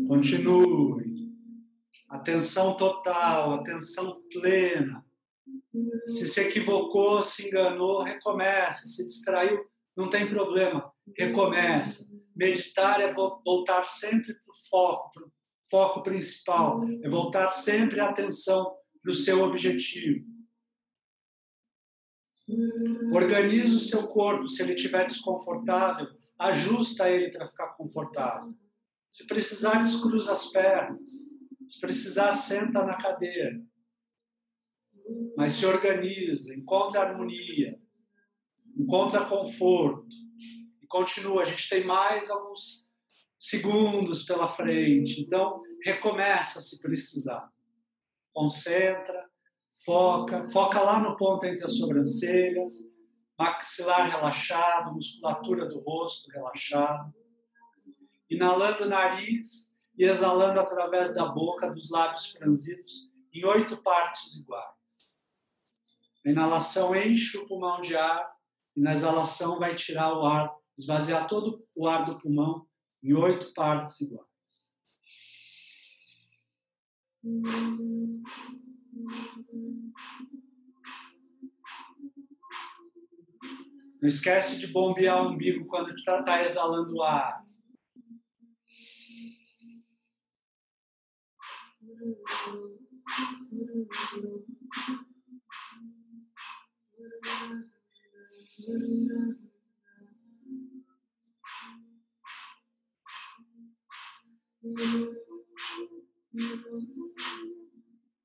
Continue. 0.10 1.32
Atenção 2.10 2.76
total, 2.76 3.54
atenção 3.54 4.22
plena. 4.30 5.06
Se 6.08 6.28
se 6.28 6.42
equivocou, 6.42 7.24
se 7.24 7.48
enganou, 7.48 8.04
recomeça. 8.04 8.88
Se 8.88 9.06
distraiu, 9.06 9.60
não 9.96 10.10
tem 10.10 10.28
problema, 10.28 10.92
recomeça. 11.18 12.14
Meditar 12.36 13.00
é 13.00 13.14
voltar 13.14 13.84
sempre 13.86 14.34
para 14.34 14.52
o 14.52 14.70
foco, 14.70 15.12
para 15.12 15.24
o 15.24 15.32
foco 15.70 16.04
principal, 16.04 16.82
é 17.04 17.10
voltar 17.10 17.50
sempre 17.52 18.00
a 18.00 18.10
atenção 18.10 18.76
para 19.02 19.12
o 19.12 19.14
seu 19.14 19.42
objetivo. 19.42 20.26
Organiza 23.14 23.76
o 23.76 23.80
seu 23.80 24.08
corpo, 24.08 24.48
se 24.48 24.62
ele 24.62 24.74
estiver 24.74 25.06
desconfortável, 25.06 26.08
ajusta 26.38 27.10
ele 27.10 27.32
para 27.32 27.48
ficar 27.48 27.70
confortável. 27.70 28.54
Se 29.10 29.26
precisar, 29.26 29.82
descruza 29.82 30.34
as 30.34 30.48
pernas. 30.52 31.10
Se 31.68 31.80
precisar, 31.80 32.34
senta 32.34 32.84
na 32.84 32.98
cadeira. 32.98 33.60
Mas 35.38 35.54
se 35.54 35.66
organiza, 35.66 36.54
encontra 36.54 37.02
harmonia, 37.02 37.76
encontra 38.78 39.26
conforto. 39.26 40.08
E 40.82 40.88
continua. 40.88 41.42
A 41.42 41.46
gente 41.46 41.70
tem 41.70 41.84
mais 41.84 42.30
alguns 42.30 42.92
segundos 43.38 44.24
pela 44.24 44.48
frente. 44.48 45.22
Então, 45.22 45.62
recomeça 45.84 46.60
se 46.60 46.82
precisar. 46.82 47.50
Concentra, 48.34 49.30
Foca, 49.84 50.50
foca 50.50 50.82
lá 50.82 51.00
no 51.00 51.16
ponto 51.18 51.46
entre 51.46 51.64
as 51.64 51.78
sobrancelhas, 51.78 52.74
maxilar 53.38 54.10
relaxado, 54.10 54.94
musculatura 54.94 55.68
do 55.68 55.80
rosto 55.80 56.32
relaxado. 56.32 57.14
Inalando 58.30 58.86
o 58.86 58.90
nariz 58.90 59.74
e 59.98 60.06
exalando 60.06 60.60
através 60.60 61.14
da 61.14 61.26
boca, 61.26 61.70
dos 61.70 61.92
lábios 61.92 62.32
franzidos, 62.32 63.12
em 63.32 63.46
oito 63.46 63.78
partes 63.84 64.42
iguais. 64.42 64.66
Na 66.26 66.32
inalação 66.32 66.96
enche 66.96 67.38
o 67.38 67.46
pulmão 67.46 67.80
de 67.80 67.96
ar 67.96 68.28
e 68.76 68.82
na 68.82 68.96
exalação 68.96 69.60
vai 69.60 69.76
tirar 69.76 70.12
o 70.18 70.26
ar, 70.26 70.52
esvaziar 70.76 71.28
todo 71.28 71.60
o 71.76 71.88
ar 71.88 72.04
do 72.04 72.18
pulmão 72.18 72.68
em 73.04 73.14
oito 73.14 73.54
partes 73.54 74.02
iguais. 74.02 74.26
Não 84.02 84.10
esquece 84.10 84.58
de 84.58 84.68
bombear 84.68 85.24
o 85.24 85.30
umbigo 85.30 85.68
quando 85.68 85.94
está 85.94 86.24
tá 86.24 86.44
exalando 86.44 86.96
o 86.96 87.04
ar. 87.04 87.44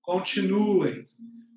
Continuem, 0.00 1.04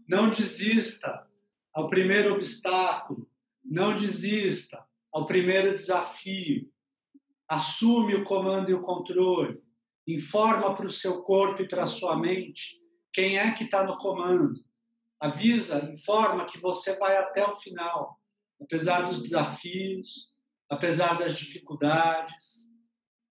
não 0.07 0.29
desista 0.29 1.27
ao 1.73 1.89
primeiro 1.89 2.33
obstáculo, 2.33 3.29
não 3.63 3.95
desista 3.95 4.85
ao 5.11 5.25
primeiro 5.25 5.75
desafio. 5.75 6.71
Assume 7.47 8.15
o 8.15 8.23
comando 8.23 8.69
e 8.69 8.73
o 8.73 8.81
controle. 8.81 9.61
Informa 10.07 10.75
para 10.75 10.87
o 10.87 10.91
seu 10.91 11.23
corpo 11.23 11.61
e 11.61 11.67
para 11.67 11.83
a 11.83 11.87
sua 11.87 12.17
mente 12.17 12.81
quem 13.11 13.37
é 13.37 13.51
que 13.51 13.63
está 13.63 13.85
no 13.85 13.97
comando. 13.97 14.63
Avisa, 15.23 15.89
informa 15.89 16.45
que 16.45 16.59
você 16.59 16.97
vai 16.97 17.15
até 17.15 17.47
o 17.47 17.55
final, 17.55 18.19
apesar 18.61 19.03
dos 19.03 19.21
desafios, 19.21 20.33
apesar 20.69 21.17
das 21.17 21.37
dificuldades. 21.37 22.69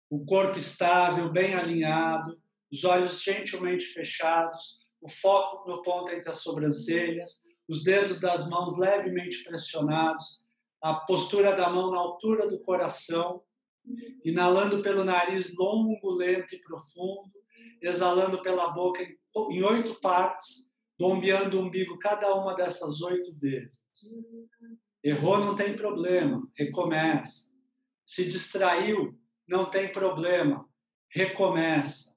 O 0.08 0.24
corpo 0.24 0.56
estável, 0.56 1.30
bem 1.30 1.54
alinhado, 1.54 2.40
os 2.72 2.82
olhos 2.84 3.22
gentilmente 3.22 3.84
fechados, 3.84 4.78
o 5.02 5.08
foco 5.10 5.68
no 5.68 5.82
ponto 5.82 6.10
entre 6.12 6.30
as 6.30 6.38
sobrancelhas, 6.38 7.42
os 7.68 7.84
dedos 7.84 8.18
das 8.18 8.48
mãos 8.48 8.78
levemente 8.78 9.44
pressionados, 9.44 10.42
a 10.80 10.94
postura 10.94 11.54
da 11.54 11.68
mão 11.68 11.90
na 11.90 11.98
altura 11.98 12.48
do 12.48 12.58
coração, 12.60 13.42
Inalando 14.24 14.80
pelo 14.80 15.04
nariz 15.04 15.54
longo, 15.56 16.12
lento 16.12 16.54
e 16.54 16.60
profundo, 16.60 17.32
exalando 17.82 18.40
pela 18.40 18.70
boca 18.70 19.02
em 19.50 19.62
oito 19.62 20.00
partes, 20.00 20.71
bombeando 21.02 21.58
o 21.58 21.62
umbigo 21.62 21.98
cada 21.98 22.32
uma 22.36 22.54
dessas 22.54 23.02
oito 23.02 23.34
vezes. 23.34 23.84
Errou, 25.02 25.36
não 25.36 25.56
tem 25.56 25.74
problema, 25.74 26.48
recomeça. 26.54 27.52
Se 28.06 28.24
distraiu, 28.28 29.18
não 29.48 29.68
tem 29.68 29.90
problema, 29.90 30.64
recomeça. 31.10 32.16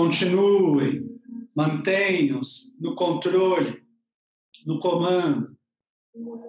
Continuem, 0.00 1.20
mantenham-se 1.54 2.74
no 2.80 2.94
controle, 2.94 3.82
no 4.64 4.78
comando. 4.78 5.54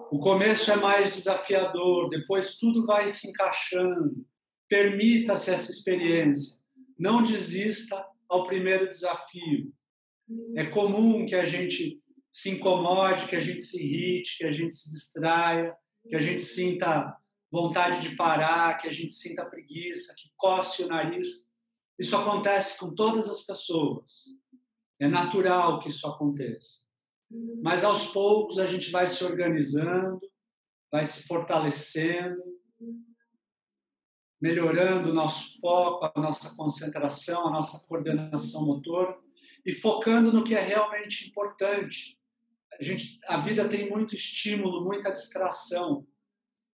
O 0.10 0.20
começo 0.20 0.72
é 0.72 0.78
mais 0.78 1.12
desafiador, 1.12 2.08
depois 2.08 2.56
tudo 2.56 2.86
vai 2.86 3.10
se 3.10 3.28
encaixando. 3.28 4.26
Permita-se 4.70 5.52
essa 5.52 5.70
experiência. 5.70 6.62
Não 6.98 7.22
desista 7.22 8.02
ao 8.30 8.46
primeiro 8.46 8.88
desafio. 8.88 9.74
É 10.56 10.66
comum 10.68 11.26
que 11.26 11.36
a 11.36 11.44
gente 11.44 12.02
se 12.32 12.52
incomode, 12.52 13.28
que 13.28 13.36
a 13.36 13.42
gente 13.42 13.64
se 13.64 13.84
irrite, 13.84 14.38
que 14.38 14.46
a 14.46 14.52
gente 14.54 14.74
se 14.74 14.90
distraia, 14.90 15.76
que 16.08 16.16
a 16.16 16.22
gente 16.22 16.42
sinta 16.42 17.18
vontade 17.52 18.00
de 18.02 18.16
parar, 18.16 18.78
que 18.78 18.88
a 18.88 18.92
gente 18.92 19.12
sinta 19.12 19.44
preguiça, 19.44 20.16
que 20.18 20.32
coce 20.38 20.84
o 20.84 20.88
nariz. 20.88 21.51
Isso 22.02 22.18
acontece 22.18 22.80
com 22.80 22.96
todas 22.96 23.30
as 23.30 23.42
pessoas. 23.46 24.24
É 25.00 25.08
natural 25.08 25.80
que 25.80 25.90
isso 25.90 26.08
aconteça. 26.08 26.82
Mas 27.62 27.84
aos 27.84 28.08
poucos 28.08 28.58
a 28.58 28.66
gente 28.66 28.90
vai 28.90 29.06
se 29.06 29.24
organizando, 29.24 30.20
vai 30.92 31.06
se 31.06 31.22
fortalecendo, 31.28 32.42
melhorando 34.42 35.12
o 35.12 35.14
nosso 35.14 35.62
foco, 35.62 36.12
a 36.16 36.20
nossa 36.20 36.56
concentração, 36.56 37.48
a 37.48 37.52
nossa 37.52 37.86
coordenação 37.88 38.66
motora 38.66 39.16
e 39.64 39.72
focando 39.72 40.34
no 40.34 40.44
que 40.44 40.56
é 40.56 40.60
realmente 40.60 41.30
importante. 41.30 42.20
A, 42.80 42.84
gente, 42.84 43.20
a 43.28 43.38
vida 43.38 43.70
tem 43.70 43.88
muito 43.88 44.16
estímulo, 44.16 44.84
muita 44.84 45.12
distração 45.12 46.04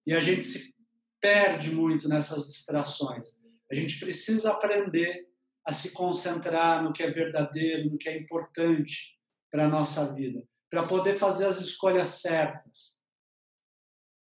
e 0.05 0.13
a 0.13 0.21
gente 0.21 0.43
se 0.43 0.73
perde 1.19 1.75
muito 1.75 2.07
nessas 2.07 2.47
distrações. 2.47 3.45
A 3.71 3.75
gente 3.75 3.99
precisa 3.99 4.51
aprender 4.51 5.27
a 5.65 5.73
se 5.73 5.91
concentrar 5.91 6.81
no 6.83 6.93
que 6.93 7.03
é 7.03 7.11
verdadeiro, 7.11 7.89
no 7.89 7.97
que 7.97 8.07
é 8.07 8.17
importante 8.17 9.17
para 9.51 9.65
a 9.65 9.67
nossa 9.67 10.13
vida, 10.13 10.41
para 10.69 10.87
poder 10.87 11.17
fazer 11.17 11.45
as 11.45 11.59
escolhas 11.59 12.07
certas. 12.07 13.01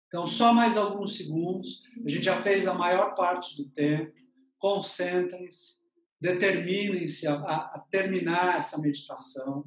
Então, 0.07 0.27
só 0.27 0.53
mais 0.53 0.77
alguns 0.77 1.17
segundos, 1.17 1.83
a 2.05 2.09
gente 2.09 2.25
já 2.25 2.43
fez 2.43 2.67
a 2.67 2.75
maior 2.75 3.15
parte 3.15 3.57
do 3.57 3.71
tempo. 3.71 4.13
Concentrem-se, 4.59 5.79
determinem-se 6.21 7.27
a, 7.27 7.35
a, 7.35 7.57
a 7.77 7.87
terminar 7.89 8.59
essa 8.59 8.77
meditação. 8.79 9.65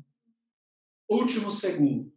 Últimos 1.10 1.60
segundos. 1.60 2.14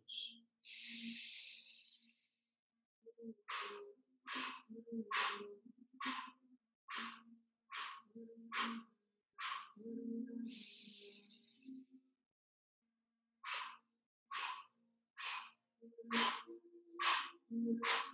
Mm-hmm. 17.53 18.06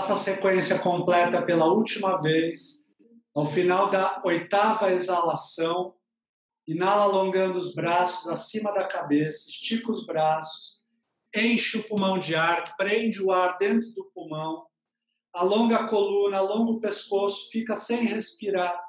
Faça 0.00 0.14
a 0.14 0.16
sequência 0.16 0.78
completa 0.78 1.42
pela 1.42 1.66
última 1.66 2.16
vez. 2.22 2.86
Ao 3.34 3.44
final 3.44 3.90
da 3.90 4.22
oitava 4.24 4.90
exalação, 4.90 5.94
inala 6.66 7.02
alongando 7.02 7.58
os 7.58 7.74
braços 7.74 8.26
acima 8.30 8.72
da 8.72 8.86
cabeça, 8.86 9.50
estica 9.50 9.92
os 9.92 10.06
braços, 10.06 10.78
enche 11.36 11.76
o 11.76 11.86
pulmão 11.86 12.18
de 12.18 12.34
ar, 12.34 12.64
prende 12.78 13.22
o 13.22 13.30
ar 13.30 13.58
dentro 13.58 13.92
do 13.92 14.10
pulmão, 14.14 14.64
alonga 15.34 15.76
a 15.76 15.86
coluna, 15.86 16.38
alonga 16.38 16.72
o 16.72 16.80
pescoço, 16.80 17.50
fica 17.50 17.76
sem 17.76 18.06
respirar 18.06 18.82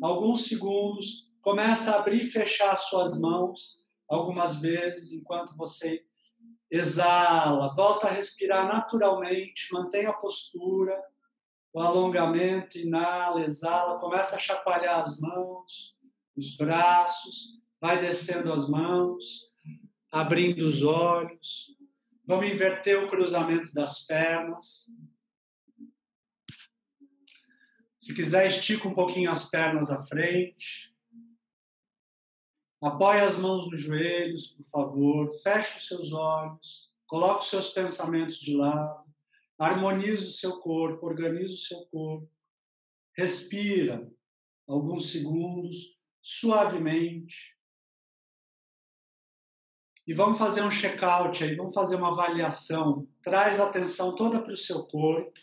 alguns 0.00 0.46
segundos, 0.46 1.30
começa 1.42 1.92
a 1.92 1.98
abrir 1.98 2.22
e 2.22 2.26
fechar 2.26 2.74
suas 2.76 3.20
mãos 3.20 3.84
algumas 4.08 4.62
vezes 4.62 5.12
enquanto 5.12 5.54
você 5.58 6.02
exala, 6.76 7.72
volta 7.72 8.08
a 8.08 8.10
respirar 8.10 8.66
naturalmente, 8.66 9.72
mantenha 9.72 10.10
a 10.10 10.14
postura, 10.14 11.00
o 11.72 11.80
alongamento, 11.80 12.78
inala, 12.78 13.42
exala, 13.42 14.00
começa 14.00 14.34
a 14.34 14.40
chacoalhar 14.40 15.00
as 15.00 15.18
mãos, 15.20 15.96
os 16.36 16.56
braços, 16.56 17.60
vai 17.80 18.00
descendo 18.00 18.52
as 18.52 18.68
mãos, 18.68 19.52
abrindo 20.10 20.66
os 20.66 20.82
olhos. 20.82 21.76
Vamos 22.26 22.50
inverter 22.50 23.02
o 23.02 23.08
cruzamento 23.08 23.72
das 23.72 24.04
pernas. 24.04 24.86
Se 28.00 28.14
quiser, 28.14 28.46
estica 28.48 28.88
um 28.88 28.94
pouquinho 28.94 29.30
as 29.30 29.48
pernas 29.48 29.90
à 29.90 30.02
frente. 30.04 30.93
Apoie 32.84 33.22
as 33.22 33.38
mãos 33.38 33.70
nos 33.70 33.80
joelhos, 33.80 34.48
por 34.48 34.66
favor. 34.66 35.34
Feche 35.40 35.78
os 35.78 35.88
seus 35.88 36.12
olhos. 36.12 36.92
Coloque 37.06 37.44
os 37.44 37.48
seus 37.48 37.70
pensamentos 37.70 38.36
de 38.36 38.54
lado. 38.54 39.10
Harmonize 39.58 40.26
o 40.26 40.30
seu 40.30 40.60
corpo, 40.60 41.06
organize 41.06 41.54
o 41.54 41.58
seu 41.58 41.86
corpo. 41.86 42.28
Respira 43.16 44.06
alguns 44.68 45.10
segundos, 45.10 45.98
suavemente. 46.20 47.56
E 50.06 50.12
vamos 50.12 50.38
fazer 50.38 50.60
um 50.60 50.70
check-out 50.70 51.42
aí, 51.42 51.54
vamos 51.54 51.72
fazer 51.72 51.96
uma 51.96 52.12
avaliação. 52.12 53.08
Traz 53.22 53.60
a 53.60 53.70
atenção 53.70 54.14
toda 54.14 54.42
para 54.42 54.52
o 54.52 54.58
seu 54.58 54.84
corpo. 54.84 55.40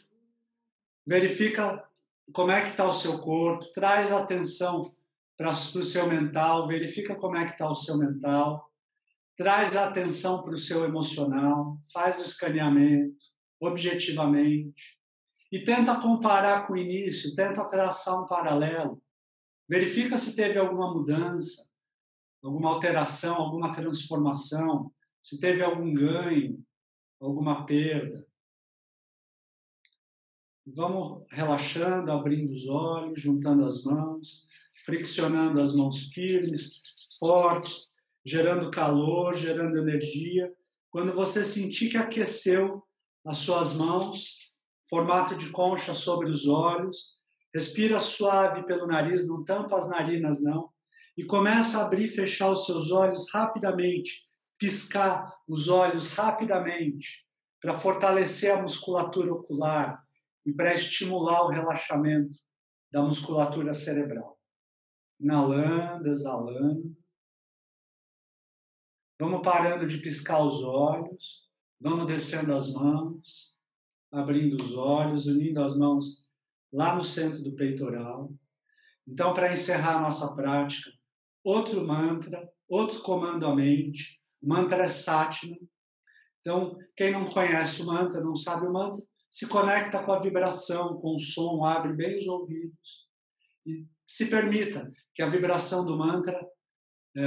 Verifica 1.03 1.89
como 2.31 2.51
é 2.51 2.61
que 2.61 2.69
está 2.69 2.87
o 2.87 2.93
seu 2.93 3.17
corpo. 3.17 3.65
Traz 3.71 4.11
a 4.11 4.21
atenção 4.21 4.93
para 5.41 5.81
o 5.81 5.83
seu 5.83 6.07
mental, 6.07 6.67
verifica 6.67 7.15
como 7.15 7.35
é 7.35 7.45
que 7.45 7.51
está 7.51 7.69
o 7.69 7.75
seu 7.75 7.97
mental, 7.97 8.71
traz 9.35 9.75
a 9.75 9.87
atenção 9.87 10.43
para 10.43 10.53
o 10.53 10.57
seu 10.57 10.85
emocional, 10.85 11.79
faz 11.91 12.19
o 12.19 12.23
escaneamento 12.23 13.17
objetivamente 13.59 14.99
e 15.51 15.63
tenta 15.63 15.99
comparar 15.99 16.67
com 16.67 16.73
o 16.73 16.77
início, 16.77 17.35
tenta 17.35 17.67
traçar 17.67 18.21
um 18.21 18.27
paralelo, 18.27 19.01
verifica 19.67 20.17
se 20.17 20.35
teve 20.35 20.59
alguma 20.59 20.93
mudança, 20.93 21.69
alguma 22.43 22.69
alteração, 22.69 23.35
alguma 23.35 23.71
transformação, 23.71 24.91
se 25.21 25.39
teve 25.39 25.63
algum 25.63 25.93
ganho, 25.93 26.63
alguma 27.19 27.65
perda. 27.65 28.27
Vamos 30.65 31.25
relaxando, 31.31 32.11
abrindo 32.11 32.51
os 32.51 32.67
olhos, 32.67 33.19
juntando 33.19 33.65
as 33.65 33.83
mãos, 33.83 34.47
friccionando 34.85 35.61
as 35.61 35.75
mãos 35.75 36.07
firmes, 36.13 36.81
fortes, 37.19 37.93
gerando 38.25 38.71
calor, 38.71 39.35
gerando 39.35 39.77
energia. 39.77 40.51
Quando 40.89 41.13
você 41.13 41.43
sentir 41.43 41.89
que 41.89 41.97
aqueceu 41.97 42.83
as 43.25 43.39
suas 43.39 43.73
mãos, 43.73 44.51
formato 44.89 45.35
de 45.35 45.49
concha 45.49 45.93
sobre 45.93 46.29
os 46.29 46.47
olhos, 46.47 47.21
respira 47.53 47.99
suave 47.99 48.65
pelo 48.65 48.87
nariz, 48.87 49.27
não 49.27 49.43
tampa 49.43 49.77
as 49.77 49.89
narinas 49.89 50.41
não, 50.41 50.69
e 51.17 51.23
começa 51.23 51.79
a 51.79 51.85
abrir 51.85 52.05
e 52.05 52.09
fechar 52.09 52.51
os 52.51 52.65
seus 52.65 52.91
olhos 52.91 53.29
rapidamente, 53.31 54.27
piscar 54.57 55.31
os 55.47 55.69
olhos 55.69 56.11
rapidamente, 56.13 57.25
para 57.61 57.77
fortalecer 57.77 58.51
a 58.51 58.61
musculatura 58.61 59.33
ocular, 59.33 60.01
e 60.45 60.51
para 60.51 60.73
estimular 60.73 61.43
o 61.43 61.49
relaxamento 61.49 62.37
da 62.91 63.01
musculatura 63.01 63.73
cerebral. 63.73 64.40
Inalando, 65.21 66.09
exalando. 66.09 66.97
Vamos 69.19 69.41
parando 69.43 69.85
de 69.85 69.99
piscar 69.99 70.43
os 70.43 70.63
olhos, 70.63 71.47
vamos 71.79 72.07
descendo 72.07 72.55
as 72.55 72.73
mãos, 72.73 73.55
abrindo 74.11 74.55
os 74.55 74.73
olhos, 74.73 75.27
unindo 75.27 75.61
as 75.61 75.77
mãos 75.77 76.27
lá 76.73 76.95
no 76.95 77.03
centro 77.03 77.43
do 77.43 77.55
peitoral. 77.55 78.33
Então, 79.07 79.31
para 79.31 79.53
encerrar 79.53 79.99
a 79.99 80.01
nossa 80.01 80.35
prática, 80.35 80.89
outro 81.43 81.85
mantra, 81.85 82.51
outro 82.67 83.01
comando 83.03 83.45
à 83.45 83.55
mente. 83.55 84.19
O 84.41 84.49
mantra 84.49 84.85
é 84.85 84.87
Satna. 84.87 85.55
Então, 86.39 86.75
quem 86.95 87.11
não 87.11 87.25
conhece 87.25 87.83
o 87.83 87.85
mantra, 87.85 88.21
não 88.21 88.35
sabe 88.35 88.65
o 88.65 88.73
mantra, 88.73 89.03
se 89.29 89.47
conecta 89.47 90.03
com 90.03 90.13
a 90.13 90.19
vibração, 90.19 90.97
com 90.97 91.15
o 91.15 91.19
som, 91.19 91.63
abre 91.63 91.93
bem 91.93 92.17
os 92.17 92.27
ouvidos 92.27 93.07
e 93.65 93.85
se 94.11 94.25
permita 94.25 94.91
que 95.15 95.21
a 95.23 95.29
vibração 95.29 95.85
do 95.85 95.97
mantra 95.97 96.37
é, 97.15 97.23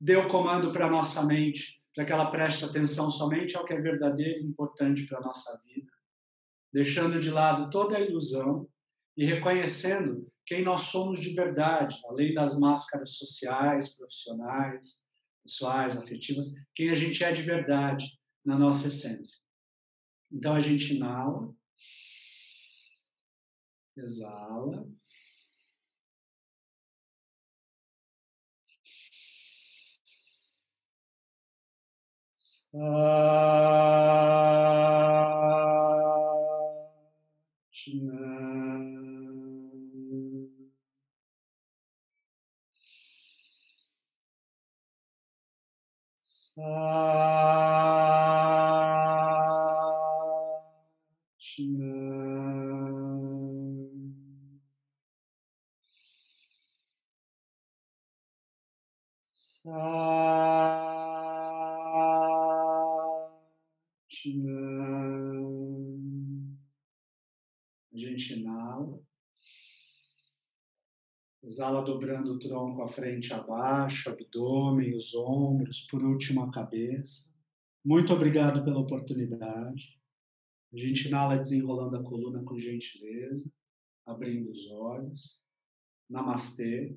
dê 0.00 0.14
o 0.14 0.28
comando 0.28 0.72
para 0.72 0.86
a 0.86 0.90
nossa 0.90 1.24
mente, 1.26 1.82
para 1.92 2.04
que 2.04 2.12
ela 2.12 2.30
preste 2.30 2.64
atenção 2.64 3.10
somente 3.10 3.56
ao 3.56 3.64
que 3.64 3.72
é 3.72 3.80
verdadeiro 3.80 4.38
e 4.38 4.46
importante 4.46 5.04
para 5.08 5.18
a 5.18 5.20
nossa 5.20 5.60
vida, 5.64 5.90
deixando 6.72 7.18
de 7.18 7.28
lado 7.28 7.70
toda 7.70 7.96
a 7.96 8.00
ilusão 8.00 8.68
e 9.16 9.24
reconhecendo 9.24 10.24
quem 10.46 10.62
nós 10.62 10.82
somos 10.82 11.18
de 11.18 11.34
verdade, 11.34 12.00
além 12.08 12.32
das 12.32 12.56
máscaras 12.56 13.16
sociais, 13.16 13.96
profissionais, 13.96 15.02
pessoais, 15.42 15.96
afetivas, 15.96 16.54
quem 16.72 16.90
a 16.90 16.94
gente 16.94 17.24
é 17.24 17.32
de 17.32 17.42
verdade 17.42 18.16
na 18.44 18.56
nossa 18.56 18.86
essência. 18.86 19.40
Então 20.30 20.54
a 20.54 20.60
gente 20.60 20.94
inala, 20.94 21.52
exala. 24.00 24.86
Exala 46.20 46.87
dobrando 71.88 72.34
o 72.34 72.38
tronco 72.38 72.82
à 72.82 72.86
frente 72.86 73.32
abaixo, 73.32 74.10
abdômen, 74.10 74.94
os 74.94 75.14
ombros, 75.14 75.86
por 75.90 76.02
último 76.02 76.42
a 76.42 76.50
cabeça. 76.50 77.26
Muito 77.82 78.12
obrigado 78.12 78.62
pela 78.62 78.78
oportunidade. 78.78 79.98
A 80.70 80.76
gente 80.76 81.08
inala 81.08 81.38
desenrolando 81.38 81.96
a 81.96 82.02
coluna 82.02 82.44
com 82.44 82.58
gentileza, 82.58 83.50
abrindo 84.04 84.50
os 84.50 84.70
olhos. 84.70 85.42
Namastê. 86.10 86.94